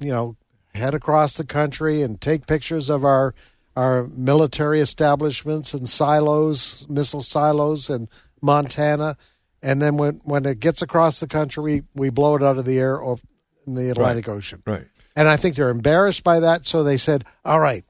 you 0.00 0.10
know, 0.10 0.36
head 0.74 0.94
across 0.94 1.34
the 1.36 1.44
country 1.44 2.02
and 2.02 2.20
take 2.20 2.46
pictures 2.48 2.88
of 2.90 3.04
our 3.04 3.34
our 3.76 4.04
military 4.08 4.80
establishments 4.80 5.74
and 5.74 5.88
silos, 5.88 6.86
missile 6.88 7.22
silos 7.22 7.88
in 7.88 8.08
Montana. 8.42 9.16
And 9.62 9.80
then 9.80 9.96
when 9.96 10.20
when 10.24 10.46
it 10.46 10.60
gets 10.60 10.82
across 10.82 11.20
the 11.20 11.26
country, 11.26 11.62
we, 11.62 11.82
we 11.94 12.10
blow 12.10 12.36
it 12.36 12.42
out 12.42 12.58
of 12.58 12.64
the 12.64 12.78
air 12.78 12.96
or 12.96 13.18
in 13.66 13.74
the 13.74 13.90
Atlantic 13.90 14.28
Ocean. 14.28 14.62
Right. 14.66 14.86
And 15.16 15.28
I 15.28 15.36
think 15.36 15.54
they're 15.56 15.70
embarrassed 15.70 16.24
by 16.24 16.40
that, 16.40 16.66
so 16.66 16.82
they 16.82 16.96
said, 16.96 17.24
"All 17.44 17.60
right, 17.60 17.84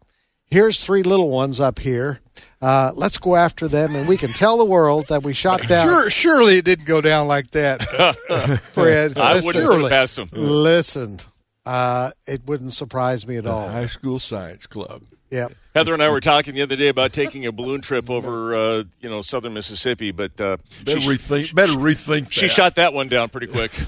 here's 0.47 0.83
three 0.83 1.03
little 1.03 1.29
ones 1.31 1.61
up 1.61 1.79
here. 1.79 2.21
Uh, 2.61 2.93
let's 2.95 3.19
go 3.19 3.37
after 3.37 3.69
them, 3.69 3.95
and 3.95 4.09
we 4.09 4.17
can 4.17 4.31
tell 4.31 4.57
the 4.57 4.65
world 4.65 5.07
that 5.09 5.23
we 5.23 5.33
shot 5.33 5.67
down." 5.69 5.87
Sure, 5.87 6.11
surely 6.11 6.59
it 6.59 6.65
didn't 6.65 6.87
go 6.87 7.01
down 7.01 7.29
like 7.29 7.51
that, 7.53 7.85
Fred. 8.73 9.17
I 9.19 9.35
That's 9.35 9.47
wouldn't 9.47 9.65
put 9.67 9.75
surely. 9.75 9.95
it 9.95 10.09
them. 10.17 10.29
Listen, 10.33 11.19
uh, 11.67 12.11
it 12.27 12.43
wouldn't 12.47 12.73
surprise 12.73 13.27
me 13.27 13.37
at 13.37 13.47
all. 13.47 13.69
High 13.69 13.87
school 13.87 14.19
science 14.19 14.67
club. 14.67 15.03
Yep. 15.31 15.53
Heather 15.75 15.95
and 15.95 16.03
I 16.03 16.09
were 16.09 16.21
talking 16.21 16.55
the 16.57 16.63
other 16.63 16.75
day 16.75 16.89
about 16.89 17.13
taking 17.13 17.47
a 17.47 17.53
balloon 17.53 17.81
trip 17.81 18.11
over, 18.11 18.55
uh, 18.57 18.85
you 19.01 19.09
know, 19.09 19.23
southern 19.23 19.55
Mississippi, 19.55 20.11
but 20.11 20.41
uh, 20.41 20.57
Better 20.85 21.01
she, 21.01 21.09
rethink. 21.09 21.55
Better 21.55 21.73
rethink. 21.75 22.33
she 22.33 22.43
that. 22.43 22.49
shot 22.49 22.75
that 22.75 22.93
one 22.93 23.07
down 23.09 23.29
pretty 23.29 23.47
quick. 23.47 23.73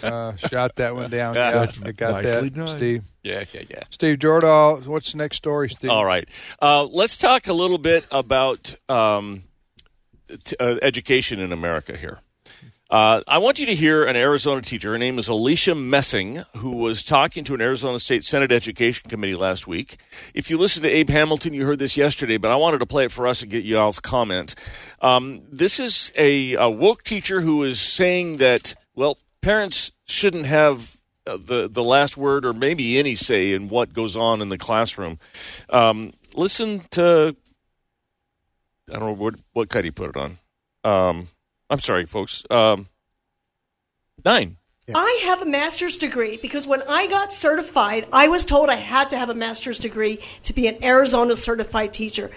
Uh, 0.00 0.34
shot 0.36 0.76
that 0.76 0.94
one 0.94 1.10
down. 1.10 1.34
Yeah. 1.34 1.50
Yeah, 1.64 1.66
I 1.88 1.92
got 1.92 2.22
that, 2.22 2.54
done. 2.54 2.68
Steve. 2.68 3.02
yeah, 3.24 3.44
yeah, 3.52 3.62
yeah. 3.68 3.82
Steve 3.90 4.18
Jordahl, 4.18 4.86
what's 4.86 5.10
the 5.12 5.18
next 5.18 5.36
story, 5.38 5.68
Steve? 5.68 5.90
All 5.90 6.04
right. 6.04 6.28
Uh, 6.62 6.84
let's 6.84 7.16
talk 7.16 7.48
a 7.48 7.52
little 7.52 7.78
bit 7.78 8.06
about 8.12 8.74
um, 8.88 9.42
t- 10.44 10.56
uh, 10.60 10.76
education 10.82 11.40
in 11.40 11.52
America 11.52 11.96
here. 11.96 12.20
Uh, 12.90 13.20
I 13.28 13.36
want 13.36 13.58
you 13.58 13.66
to 13.66 13.74
hear 13.74 14.04
an 14.04 14.16
Arizona 14.16 14.62
teacher. 14.62 14.92
Her 14.92 14.98
name 14.98 15.18
is 15.18 15.28
Alicia 15.28 15.74
Messing, 15.74 16.42
who 16.56 16.76
was 16.76 17.02
talking 17.02 17.44
to 17.44 17.54
an 17.54 17.60
Arizona 17.60 17.98
State 17.98 18.24
Senate 18.24 18.50
Education 18.50 19.10
Committee 19.10 19.34
last 19.34 19.66
week. 19.66 19.98
If 20.32 20.48
you 20.48 20.56
listened 20.56 20.84
to 20.84 20.90
Abe 20.90 21.10
Hamilton, 21.10 21.52
you 21.52 21.66
heard 21.66 21.78
this 21.78 21.98
yesterday, 21.98 22.38
but 22.38 22.50
I 22.50 22.56
wanted 22.56 22.78
to 22.78 22.86
play 22.86 23.04
it 23.04 23.12
for 23.12 23.26
us 23.26 23.42
and 23.42 23.50
get 23.50 23.66
y'all's 23.66 24.00
comment. 24.00 24.54
Um, 25.02 25.42
this 25.52 25.78
is 25.78 26.14
a, 26.16 26.54
a 26.54 26.70
woke 26.70 27.04
teacher 27.04 27.42
who 27.42 27.62
is 27.62 27.78
saying 27.78 28.38
that, 28.38 28.74
well, 28.96 29.18
parents 29.42 29.92
shouldn't 30.06 30.46
have 30.46 30.96
uh, 31.26 31.36
the 31.36 31.68
the 31.68 31.84
last 31.84 32.16
word 32.16 32.46
or 32.46 32.54
maybe 32.54 32.98
any 32.98 33.14
say 33.14 33.52
in 33.52 33.68
what 33.68 33.92
goes 33.92 34.16
on 34.16 34.40
in 34.40 34.48
the 34.48 34.56
classroom. 34.56 35.18
Um, 35.68 36.14
listen 36.34 36.80
to 36.92 37.36
I 38.88 38.92
don't 38.92 39.08
know 39.08 39.12
what 39.12 39.34
what 39.52 39.68
cut 39.68 39.84
he 39.84 39.90
put 39.90 40.16
it 40.16 40.16
on. 40.16 40.38
Um, 40.84 41.28
I'm 41.70 41.80
sorry, 41.80 42.06
folks. 42.06 42.44
Um, 42.50 42.88
nine. 44.24 44.56
I 44.94 45.20
have 45.24 45.42
a 45.42 45.46
master's 45.46 45.98
degree 45.98 46.38
because 46.40 46.66
when 46.66 46.82
I 46.82 47.08
got 47.08 47.32
certified, 47.32 48.06
I 48.10 48.28
was 48.28 48.44
told 48.46 48.70
I 48.70 48.76
had 48.76 49.10
to 49.10 49.18
have 49.18 49.28
a 49.28 49.34
master's 49.34 49.78
degree 49.78 50.18
to 50.44 50.54
be 50.54 50.66
an 50.66 50.82
Arizona 50.82 51.36
certified 51.36 51.92
teacher. 51.92 52.30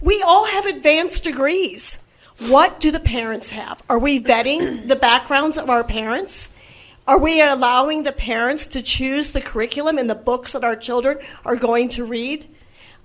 We 0.00 0.20
all 0.20 0.46
have 0.46 0.66
advanced 0.66 1.22
degrees. 1.22 2.00
What 2.48 2.80
do 2.80 2.90
the 2.90 2.98
parents 2.98 3.50
have? 3.50 3.82
Are 3.88 4.00
we 4.00 4.22
vetting 4.22 4.86
the 4.88 4.96
backgrounds 4.96 5.56
of 5.58 5.70
our 5.70 5.84
parents? 5.84 6.48
Are 7.06 7.18
we 7.18 7.40
allowing 7.40 8.02
the 8.02 8.12
parents 8.12 8.66
to 8.68 8.82
choose 8.82 9.30
the 9.30 9.40
curriculum 9.40 9.98
and 9.98 10.10
the 10.10 10.14
books 10.14 10.52
that 10.52 10.64
our 10.64 10.76
children 10.76 11.18
are 11.44 11.56
going 11.56 11.88
to 11.90 12.04
read? 12.04 12.48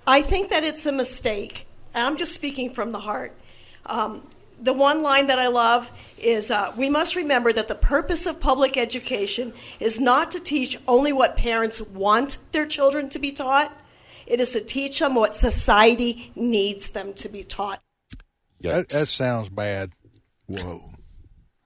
I 0.06 0.22
think 0.22 0.50
that 0.50 0.64
it's 0.64 0.86
a 0.86 0.92
mistake. 0.92 1.66
I'm 1.94 2.16
just 2.16 2.32
speaking 2.32 2.72
from 2.72 2.92
the 2.92 3.00
heart. 3.00 3.32
Um, 3.86 4.22
the 4.60 4.72
one 4.72 5.02
line 5.02 5.26
that 5.28 5.38
I 5.38 5.48
love 5.48 5.90
is 6.18 6.50
uh, 6.50 6.72
We 6.76 6.90
must 6.90 7.16
remember 7.16 7.52
that 7.52 7.68
the 7.68 7.74
purpose 7.74 8.26
of 8.26 8.40
public 8.40 8.76
education 8.76 9.52
is 9.80 10.00
not 10.00 10.30
to 10.32 10.40
teach 10.40 10.78
only 10.86 11.12
what 11.12 11.36
parents 11.36 11.80
want 11.80 12.38
their 12.52 12.66
children 12.66 13.08
to 13.10 13.18
be 13.18 13.32
taught, 13.32 13.76
it 14.26 14.40
is 14.40 14.52
to 14.52 14.60
teach 14.60 14.98
them 14.98 15.14
what 15.14 15.36
society 15.36 16.32
needs 16.34 16.90
them 16.90 17.14
to 17.14 17.28
be 17.28 17.44
taught. 17.44 17.82
That, 18.60 18.88
that 18.90 19.08
sounds 19.08 19.48
bad. 19.48 19.92
Whoa. 20.46 20.92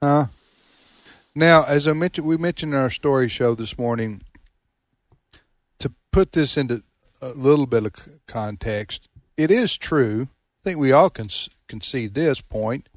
Huh? 0.01 0.27
Now, 1.35 1.63
as 1.63 1.87
I 1.87 1.93
mentioned, 1.93 2.27
we 2.27 2.37
mentioned 2.37 2.73
in 2.73 2.79
our 2.79 2.91
story 2.91 3.27
show 3.27 3.55
this 3.55 3.77
morning, 3.77 4.21
to 5.79 5.91
put 6.11 6.33
this 6.33 6.57
into 6.57 6.83
a 7.21 7.29
little 7.29 7.65
bit 7.65 7.85
of 7.85 7.93
context, 8.27 9.09
it 9.35 9.49
is 9.49 9.75
true. 9.75 10.27
I 10.63 10.69
think 10.69 10.79
we 10.79 10.93
all 10.93 11.09
can 11.09 11.29
concede 11.67 12.13
this 12.13 12.39
point 12.39 12.87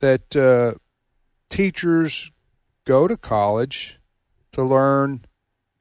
that 0.00 0.34
uh, 0.34 0.74
teachers 1.48 2.32
go 2.84 3.06
to 3.06 3.16
college 3.16 4.00
to 4.52 4.64
learn 4.64 5.24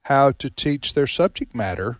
how 0.04 0.34
to 0.34 0.52
teach 0.52 0.94
their 0.94 1.08
subject 1.08 1.56
matter, 1.56 1.98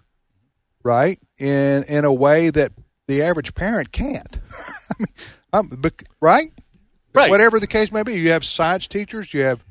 right? 0.84 1.18
In 1.40 1.84
in 1.86 2.06
a 2.06 2.14
way 2.14 2.52
that 2.52 2.74
the 3.08 3.24
average 3.24 3.56
parent 3.56 3.92
can't. 3.92 4.40
I 4.92 4.94
mean, 5.00 5.08
um, 5.54 5.84
right? 6.22 6.54
Right. 7.16 7.32
Whatever 7.32 7.60
the 7.60 7.68
case 7.68 7.92
may 7.92 8.04
be, 8.04 8.14
you 8.14 8.30
have 8.30 8.46
science 8.46 8.88
teachers, 8.88 9.34
you 9.34 9.42
have 9.42 9.66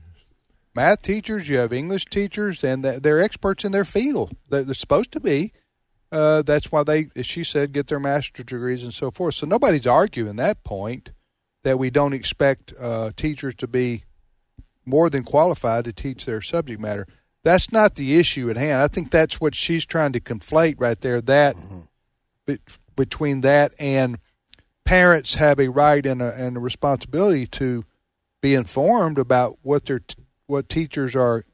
math 0.74 1.02
teachers, 1.02 1.48
you 1.48 1.58
have 1.58 1.72
English 1.72 2.06
teachers, 2.06 2.64
and 2.64 2.82
they're 2.82 3.20
experts 3.20 3.64
in 3.64 3.70
their 3.70 3.84
field. 3.84 4.36
They're 4.48 4.74
supposed 4.74 5.12
to 5.12 5.20
be. 5.20 5.52
Uh, 6.12 6.42
that's 6.42 6.70
why 6.70 6.82
they, 6.82 7.08
as 7.16 7.24
she 7.24 7.42
said, 7.42 7.72
get 7.72 7.86
their 7.86 7.98
master's 7.98 8.44
degrees 8.44 8.82
and 8.84 8.92
so 8.92 9.10
forth. 9.10 9.34
So 9.34 9.46
nobody's 9.46 9.86
arguing 9.86 10.36
that 10.36 10.62
point 10.62 11.10
that 11.64 11.78
we 11.78 11.88
don't 11.88 12.12
expect 12.12 12.74
uh, 12.78 13.12
teachers 13.16 13.54
to 13.56 13.66
be 13.66 14.04
more 14.84 15.08
than 15.08 15.22
qualified 15.22 15.86
to 15.86 15.92
teach 15.92 16.26
their 16.26 16.42
subject 16.42 16.80
matter. 16.80 17.06
That's 17.44 17.72
not 17.72 17.94
the 17.94 18.18
issue 18.18 18.50
at 18.50 18.56
hand. 18.56 18.82
I 18.82 18.88
think 18.88 19.10
that's 19.10 19.40
what 19.40 19.54
she's 19.54 19.86
trying 19.86 20.12
to 20.12 20.20
conflate 20.20 20.76
right 20.78 21.00
there. 21.00 21.22
That 21.22 21.56
be- 22.46 22.58
between 22.94 23.40
that 23.40 23.72
and 23.78 24.18
parents 24.84 25.36
have 25.36 25.58
a 25.58 25.68
right 25.68 26.04
and 26.04 26.20
a, 26.20 26.34
and 26.34 26.56
a 26.56 26.60
responsibility 26.60 27.46
to 27.46 27.84
be 28.42 28.54
informed 28.54 29.18
about 29.18 29.58
what 29.62 29.86
their 29.86 30.00
t- 30.00 30.22
what 30.46 30.68
teachers 30.68 31.16
are 31.16 31.44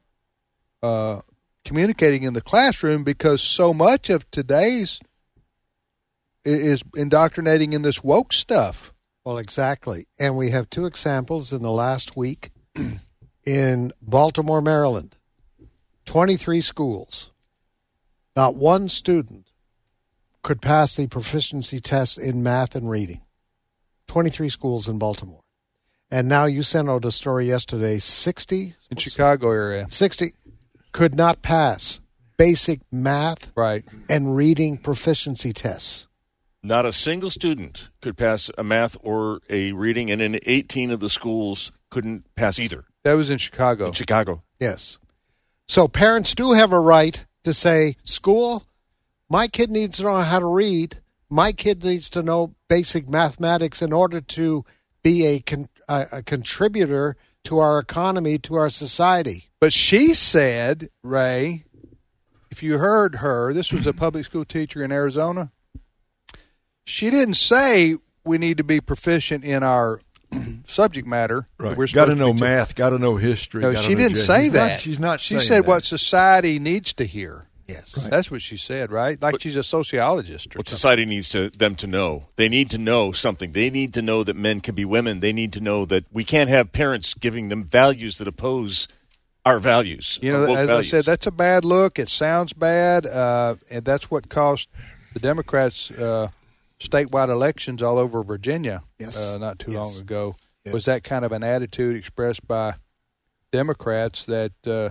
uh, 0.83 1.21
communicating 1.69 2.23
in 2.23 2.33
the 2.33 2.41
classroom 2.41 3.03
because 3.03 3.43
so 3.43 3.75
much 3.75 4.09
of 4.09 4.29
today's 4.31 4.99
is 6.43 6.81
indoctrinating 6.95 7.73
in 7.73 7.83
this 7.83 8.03
woke 8.03 8.33
stuff. 8.33 8.91
Well, 9.23 9.37
exactly. 9.37 10.07
And 10.17 10.35
we 10.35 10.49
have 10.49 10.67
two 10.71 10.87
examples 10.87 11.53
in 11.53 11.61
the 11.61 11.71
last 11.71 12.17
week 12.17 12.49
in 13.45 13.91
Baltimore, 14.01 14.63
Maryland. 14.63 15.15
23 16.05 16.59
schools. 16.61 17.29
Not 18.35 18.55
one 18.55 18.89
student 18.89 19.51
could 20.41 20.63
pass 20.63 20.95
the 20.95 21.05
proficiency 21.05 21.79
test 21.79 22.17
in 22.17 22.41
math 22.41 22.73
and 22.73 22.89
reading. 22.89 23.21
23 24.07 24.49
schools 24.49 24.89
in 24.89 24.97
Baltimore. 24.97 25.43
And 26.09 26.27
now 26.27 26.45
you 26.45 26.63
sent 26.63 26.89
out 26.89 27.05
a 27.05 27.11
story 27.11 27.45
yesterday 27.45 27.99
60 27.99 28.73
in 28.89 28.97
Chicago 28.97 29.51
area. 29.51 29.85
60 29.91 30.33
could 30.91 31.15
not 31.15 31.41
pass 31.41 31.99
basic 32.37 32.79
math 32.91 33.51
Right. 33.55 33.83
and 34.09 34.35
reading 34.35 34.77
proficiency 34.77 35.53
tests. 35.53 36.07
Not 36.63 36.85
a 36.85 36.91
single 36.93 37.29
student 37.29 37.89
could 38.01 38.17
pass 38.17 38.49
a 38.57 38.63
math 38.63 38.97
or 39.01 39.39
a 39.49 39.71
reading, 39.71 40.11
and 40.11 40.21
in 40.21 40.39
18 40.45 40.91
of 40.91 40.99
the 40.99 41.09
schools 41.09 41.71
couldn't 41.89 42.23
pass 42.35 42.59
either 42.59 42.85
That 43.03 43.13
was 43.13 43.29
in 43.29 43.37
Chicago. 43.37 43.87
in 43.87 43.93
Chicago. 43.93 44.43
Yes. 44.59 44.97
So 45.67 45.87
parents 45.87 46.33
do 46.33 46.51
have 46.53 46.71
a 46.73 46.79
right 46.79 47.25
to 47.43 47.53
say, 47.53 47.95
school, 48.03 48.65
my 49.29 49.47
kid 49.47 49.69
needs 49.71 49.97
to 49.97 50.03
know 50.03 50.17
how 50.17 50.39
to 50.39 50.45
read. 50.45 50.99
My 51.29 51.51
kid 51.51 51.83
needs 51.83 52.09
to 52.09 52.23
know 52.23 52.55
basic 52.67 53.07
mathematics 53.07 53.81
in 53.81 53.93
order 53.93 54.19
to 54.19 54.65
be 55.03 55.25
a, 55.25 55.39
con- 55.39 55.67
a, 55.87 56.07
a 56.13 56.23
contributor 56.23 57.15
to 57.45 57.59
our 57.59 57.79
economy, 57.79 58.37
to 58.39 58.55
our 58.55 58.69
society. 58.69 59.48
But 59.61 59.73
she 59.73 60.13
said, 60.13 60.87
Ray, 61.03 61.65
if 62.49 62.63
you 62.63 62.77
heard 62.77 63.15
her, 63.15 63.53
this 63.53 63.71
was 63.73 63.85
a 63.85 63.93
public 63.93 64.25
school 64.25 64.45
teacher 64.45 64.81
in 64.83 64.91
Arizona. 64.91 65.51
She 66.85 67.09
didn't 67.09 67.33
say 67.35 67.95
we 68.25 68.37
need 68.37 68.57
to 68.57 68.63
be 68.63 68.79
proficient 68.79 69.43
in 69.43 69.61
our 69.63 70.01
subject 70.67 71.07
matter. 71.07 71.47
that 71.57 71.63
Right. 71.63 71.77
We're 71.77 71.87
Got 71.87 72.05
to 72.05 72.15
know 72.15 72.33
be 72.33 72.39
te- 72.39 72.45
math. 72.45 72.75
Got 72.75 72.91
to 72.91 72.99
know 72.99 73.17
history. 73.17 73.61
No, 73.61 73.73
she 73.75 73.95
didn't 73.95 74.15
say 74.15 74.43
she's 74.43 74.51
that. 74.53 74.71
Not, 74.71 74.79
she's 74.79 74.99
not. 74.99 75.21
She 75.21 75.35
saying 75.35 75.47
said 75.47 75.63
that. 75.63 75.67
what 75.67 75.85
society 75.85 76.57
needs 76.59 76.93
to 76.93 77.05
hear. 77.05 77.45
Yes. 77.67 78.07
That's 78.09 78.31
what 78.31 78.41
she 78.41 78.57
said, 78.57 78.91
right? 78.91 79.21
Like 79.21 79.39
she's 79.41 79.55
a 79.55 79.61
sociologist. 79.61 80.55
Or 80.55 80.59
What 80.59 80.67
something. 80.67 80.77
society 80.77 81.05
needs 81.05 81.29
to 81.29 81.51
them 81.51 81.75
to 81.75 81.85
know. 81.85 82.29
They 82.35 82.49
need 82.49 82.71
to 82.71 82.79
know 82.79 83.11
something. 83.11 83.51
They 83.51 83.69
need 83.69 83.93
to 83.93 84.01
know 84.01 84.23
that 84.23 84.35
men 84.35 84.59
can 84.61 84.73
be 84.73 84.85
women. 84.85 85.19
They 85.19 85.33
need 85.33 85.53
to 85.53 85.59
know 85.59 85.85
that 85.85 86.05
we 86.11 86.23
can't 86.23 86.49
have 86.49 86.71
parents 86.71 87.13
giving 87.13 87.49
them 87.49 87.63
values 87.63 88.17
that 88.17 88.27
oppose 88.27 88.87
our 89.45 89.59
values. 89.59 90.19
You 90.21 90.33
know, 90.33 90.53
as 90.55 90.67
values. 90.67 90.87
I 90.87 90.89
said, 90.89 91.05
that's 91.05 91.27
a 91.27 91.31
bad 91.31 91.65
look. 91.65 91.97
It 91.99 92.09
sounds 92.09 92.53
bad, 92.53 93.05
uh, 93.05 93.55
and 93.69 93.83
that's 93.85 94.11
what 94.11 94.29
cost 94.29 94.67
the 95.13 95.19
Democrats 95.19 95.91
uh, 95.91 96.29
statewide 96.79 97.29
elections 97.29 97.81
all 97.81 97.97
over 97.97 98.23
Virginia. 98.23 98.83
Yes. 98.99 99.17
uh, 99.17 99.37
not 99.37 99.59
too 99.59 99.71
Yes. 99.71 99.79
long 99.79 99.97
ago. 100.01 100.35
Yes. 100.65 100.73
Was 100.73 100.85
that 100.85 101.03
kind 101.03 101.23
of 101.25 101.31
an 101.31 101.43
attitude 101.43 101.95
expressed 101.95 102.45
by 102.47 102.75
Democrats 103.51 104.25
that 104.25 104.51
uh, 104.67 104.89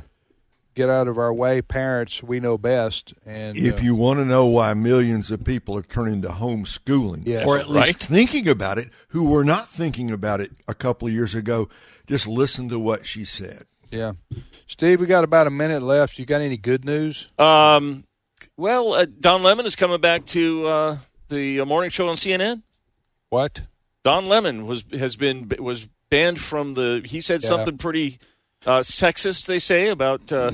get 0.75 0.89
out 0.89 1.09
of 1.09 1.19
our 1.19 1.33
way, 1.33 1.63
parents? 1.63 2.23
We 2.23 2.41
know 2.41 2.59
best. 2.59 3.15
And 3.27 3.57
If 3.57 3.79
uh, 3.81 3.83
you 3.83 3.95
want 3.95 4.19
to 4.19 4.25
know 4.25 4.47
why 4.47 4.75
millions 4.75 5.31
of 5.31 5.45
people 5.45 5.77
are 5.77 5.83
turning 5.83 6.23
to 6.23 6.29
homeschooling, 6.29 7.23
Yes. 7.27 7.47
or 7.47 7.59
at 7.59 7.69
least 7.69 7.87
Right. 7.87 7.97
thinking 7.97 8.49
about 8.49 8.79
it, 8.79 8.91
who 9.09 9.31
were 9.31 9.45
not 9.45 9.69
thinking 9.69 10.11
about 10.11 10.41
it 10.41 10.51
a 10.67 10.75
couple 10.75 11.07
of 11.07 11.15
years 11.15 11.35
ago, 11.35 11.69
just 12.07 12.27
listen 12.27 12.69
to 12.71 12.79
what 12.79 13.07
she 13.07 13.25
said. 13.25 13.65
Yeah, 13.91 14.13
Steve, 14.67 15.01
we 15.01 15.07
got 15.07 15.25
about 15.25 15.47
a 15.47 15.51
minute 15.51 15.83
left. 15.83 16.19
You 16.19 16.27
got 16.27 16.41
any 16.41 16.57
good 16.57 16.85
news? 16.85 17.29
Um, 17.39 18.05
well, 18.57 18.93
uh, 18.95 19.07
Don 19.21 19.43
Lemon 19.43 19.67
is 19.67 19.77
coming 19.77 20.01
back 20.01 20.25
to 20.27 20.67
uh, 20.67 20.97
the 21.29 21.61
uh, 21.61 21.65
morning 21.65 21.91
show 21.91 22.09
on 22.09 22.17
CNN. 22.17 22.63
What? 23.31 23.63
Don 24.05 24.27
Lemon 24.27 24.67
was 24.67 24.85
has 24.93 25.17
been 25.17 25.51
was 25.59 25.89
banned 26.11 26.41
from 26.41 26.75
the. 26.75 27.03
He 27.05 27.21
said 27.21 27.43
Yeah. 27.43 27.49
something 27.49 27.77
pretty 27.79 28.19
uh, 28.67 28.81
sexist. 28.81 29.47
They 29.47 29.59
say 29.59 29.89
about 29.89 30.33
uh, 30.33 30.51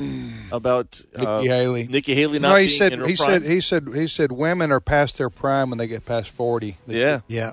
about 0.50 1.00
uh, 1.16 1.20
Nikki 1.42 1.48
Haley. 1.48 1.86
Nikki 1.86 2.14
Haley 2.14 2.38
not 2.38 2.48
No, 2.50 2.54
he 2.56 2.66
being 2.66 2.78
said 2.78 2.92
in 2.92 3.00
her 3.00 3.06
he 3.06 3.16
prime. 3.16 3.42
said 3.42 3.50
he 3.50 3.60
said 3.60 3.88
he 3.94 4.06
said 4.08 4.32
women 4.32 4.72
are 4.72 4.80
past 4.80 5.18
their 5.18 5.30
prime 5.30 5.70
when 5.70 5.78
they 5.78 5.86
get 5.86 6.04
past 6.04 6.30
forty. 6.30 6.78
yeah, 6.86 7.20
Yeah. 7.28 7.52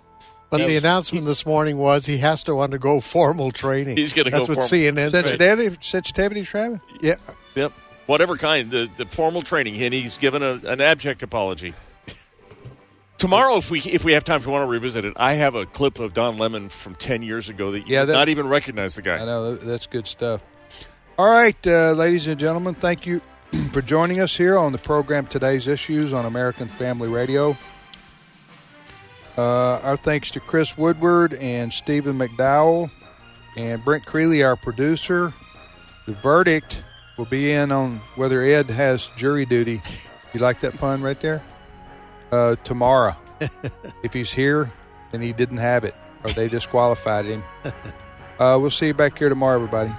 But 0.52 0.58
the 0.58 0.68
He's- 0.68 0.80
announcement 0.84 1.26
this 1.26 1.46
morning 1.46 1.78
was 1.78 2.06
he 2.06 2.18
has 2.18 2.44
to 2.44 2.60
undergo 2.60 3.00
formal 3.00 3.52
training. 3.52 3.98
He's 3.98 4.14
gonna 4.14 4.30
That's 4.30 4.42
go 4.46 4.54
what 4.54 4.56
formal. 4.56 4.70
CNN 4.70 5.10
said. 5.10 5.24
sensitivity, 5.24 5.78
sensitivity 5.82 6.44
training. 6.44 6.82
Yeah. 7.02 7.16
Yep. 7.56 7.72
Whatever 8.06 8.36
kind, 8.38 8.70
the, 8.70 8.90
the 8.98 9.06
formal 9.06 9.42
training, 9.42 9.82
and 9.82 9.94
he's 9.94 10.18
given 10.18 10.44
a, 10.44 10.60
an 10.66 10.82
abject 10.82 11.24
apology. 11.24 11.74
Tomorrow, 13.18 13.58
if 13.58 13.70
we 13.72 13.80
if 13.82 14.04
we 14.04 14.14
have 14.14 14.24
time, 14.24 14.38
if 14.38 14.46
we 14.48 14.52
want 14.52 14.64
to 14.64 14.68
revisit 14.68 15.06
it, 15.06 15.14
I 15.16 15.34
have 15.34 15.54
a 15.56 15.66
clip 15.66 16.00
of 16.00 16.14
Don 16.14 16.38
Lemon 16.38 16.70
from 16.70 16.96
ten 16.96 17.22
years 17.22 17.50
ago 17.50 17.72
that 17.72 17.82
you 17.88 17.94
Yeah, 17.94 18.02
would 18.02 18.10
that- 18.10 18.14
not 18.14 18.30
even 18.30 18.48
recognize 18.48 18.96
the 18.96 19.04
guy. 19.04 19.16
I 19.18 19.26
know 19.26 19.56
that's 19.56 19.86
good 19.88 20.08
stuff. 20.08 20.42
All 21.20 21.30
right, 21.30 21.56
uh, 21.68 21.92
ladies 21.92 22.28
and 22.28 22.40
gentlemen, 22.40 22.74
thank 22.74 23.06
you 23.06 23.22
for 23.72 23.82
joining 23.82 24.20
us 24.20 24.36
here 24.36 24.58
on 24.58 24.72
the 24.72 24.80
program 24.80 25.28
Today's 25.28 25.68
Issues 25.68 26.12
on 26.14 26.26
American 26.26 26.68
Family 26.68 27.08
Radio. 27.10 27.56
Uh, 29.42 29.80
our 29.82 29.98
thanks 29.98 30.30
to 30.30 30.40
Chris 30.40 30.78
Woodward 30.78 31.34
and 31.34 31.74
Stephen 31.74 32.16
McDowell 32.16 32.92
and 33.58 33.84
Brent 33.84 34.06
Creeley, 34.06 34.46
our 34.46 34.56
producer. 34.56 35.34
The 36.06 36.14
verdict 36.14 36.84
will 37.18 37.26
be 37.26 37.52
in 37.52 37.72
on 37.72 37.98
whether 38.18 38.44
Ed 38.44 38.70
has 38.70 39.08
jury 39.18 39.48
duty. 39.48 39.82
You 40.36 40.42
like 40.42 40.60
that 40.60 40.78
pun 40.78 41.02
right 41.02 41.20
there? 41.22 41.42
Uh, 42.32 42.56
tomorrow. 42.58 43.16
if 44.04 44.14
he's 44.14 44.32
here, 44.32 44.72
then 45.12 45.22
he 45.22 45.34
didn't 45.34 45.58
have 45.58 45.86
it, 45.86 45.96
or 46.24 46.30
they 46.30 46.48
disqualified 46.48 47.26
him. 47.26 47.44
Uh, 48.40 48.58
we'll 48.58 48.72
see 48.72 48.88
you 48.88 48.94
back 48.96 49.20
here 49.20 49.30
tomorrow, 49.30 49.54
everybody. 49.54 49.94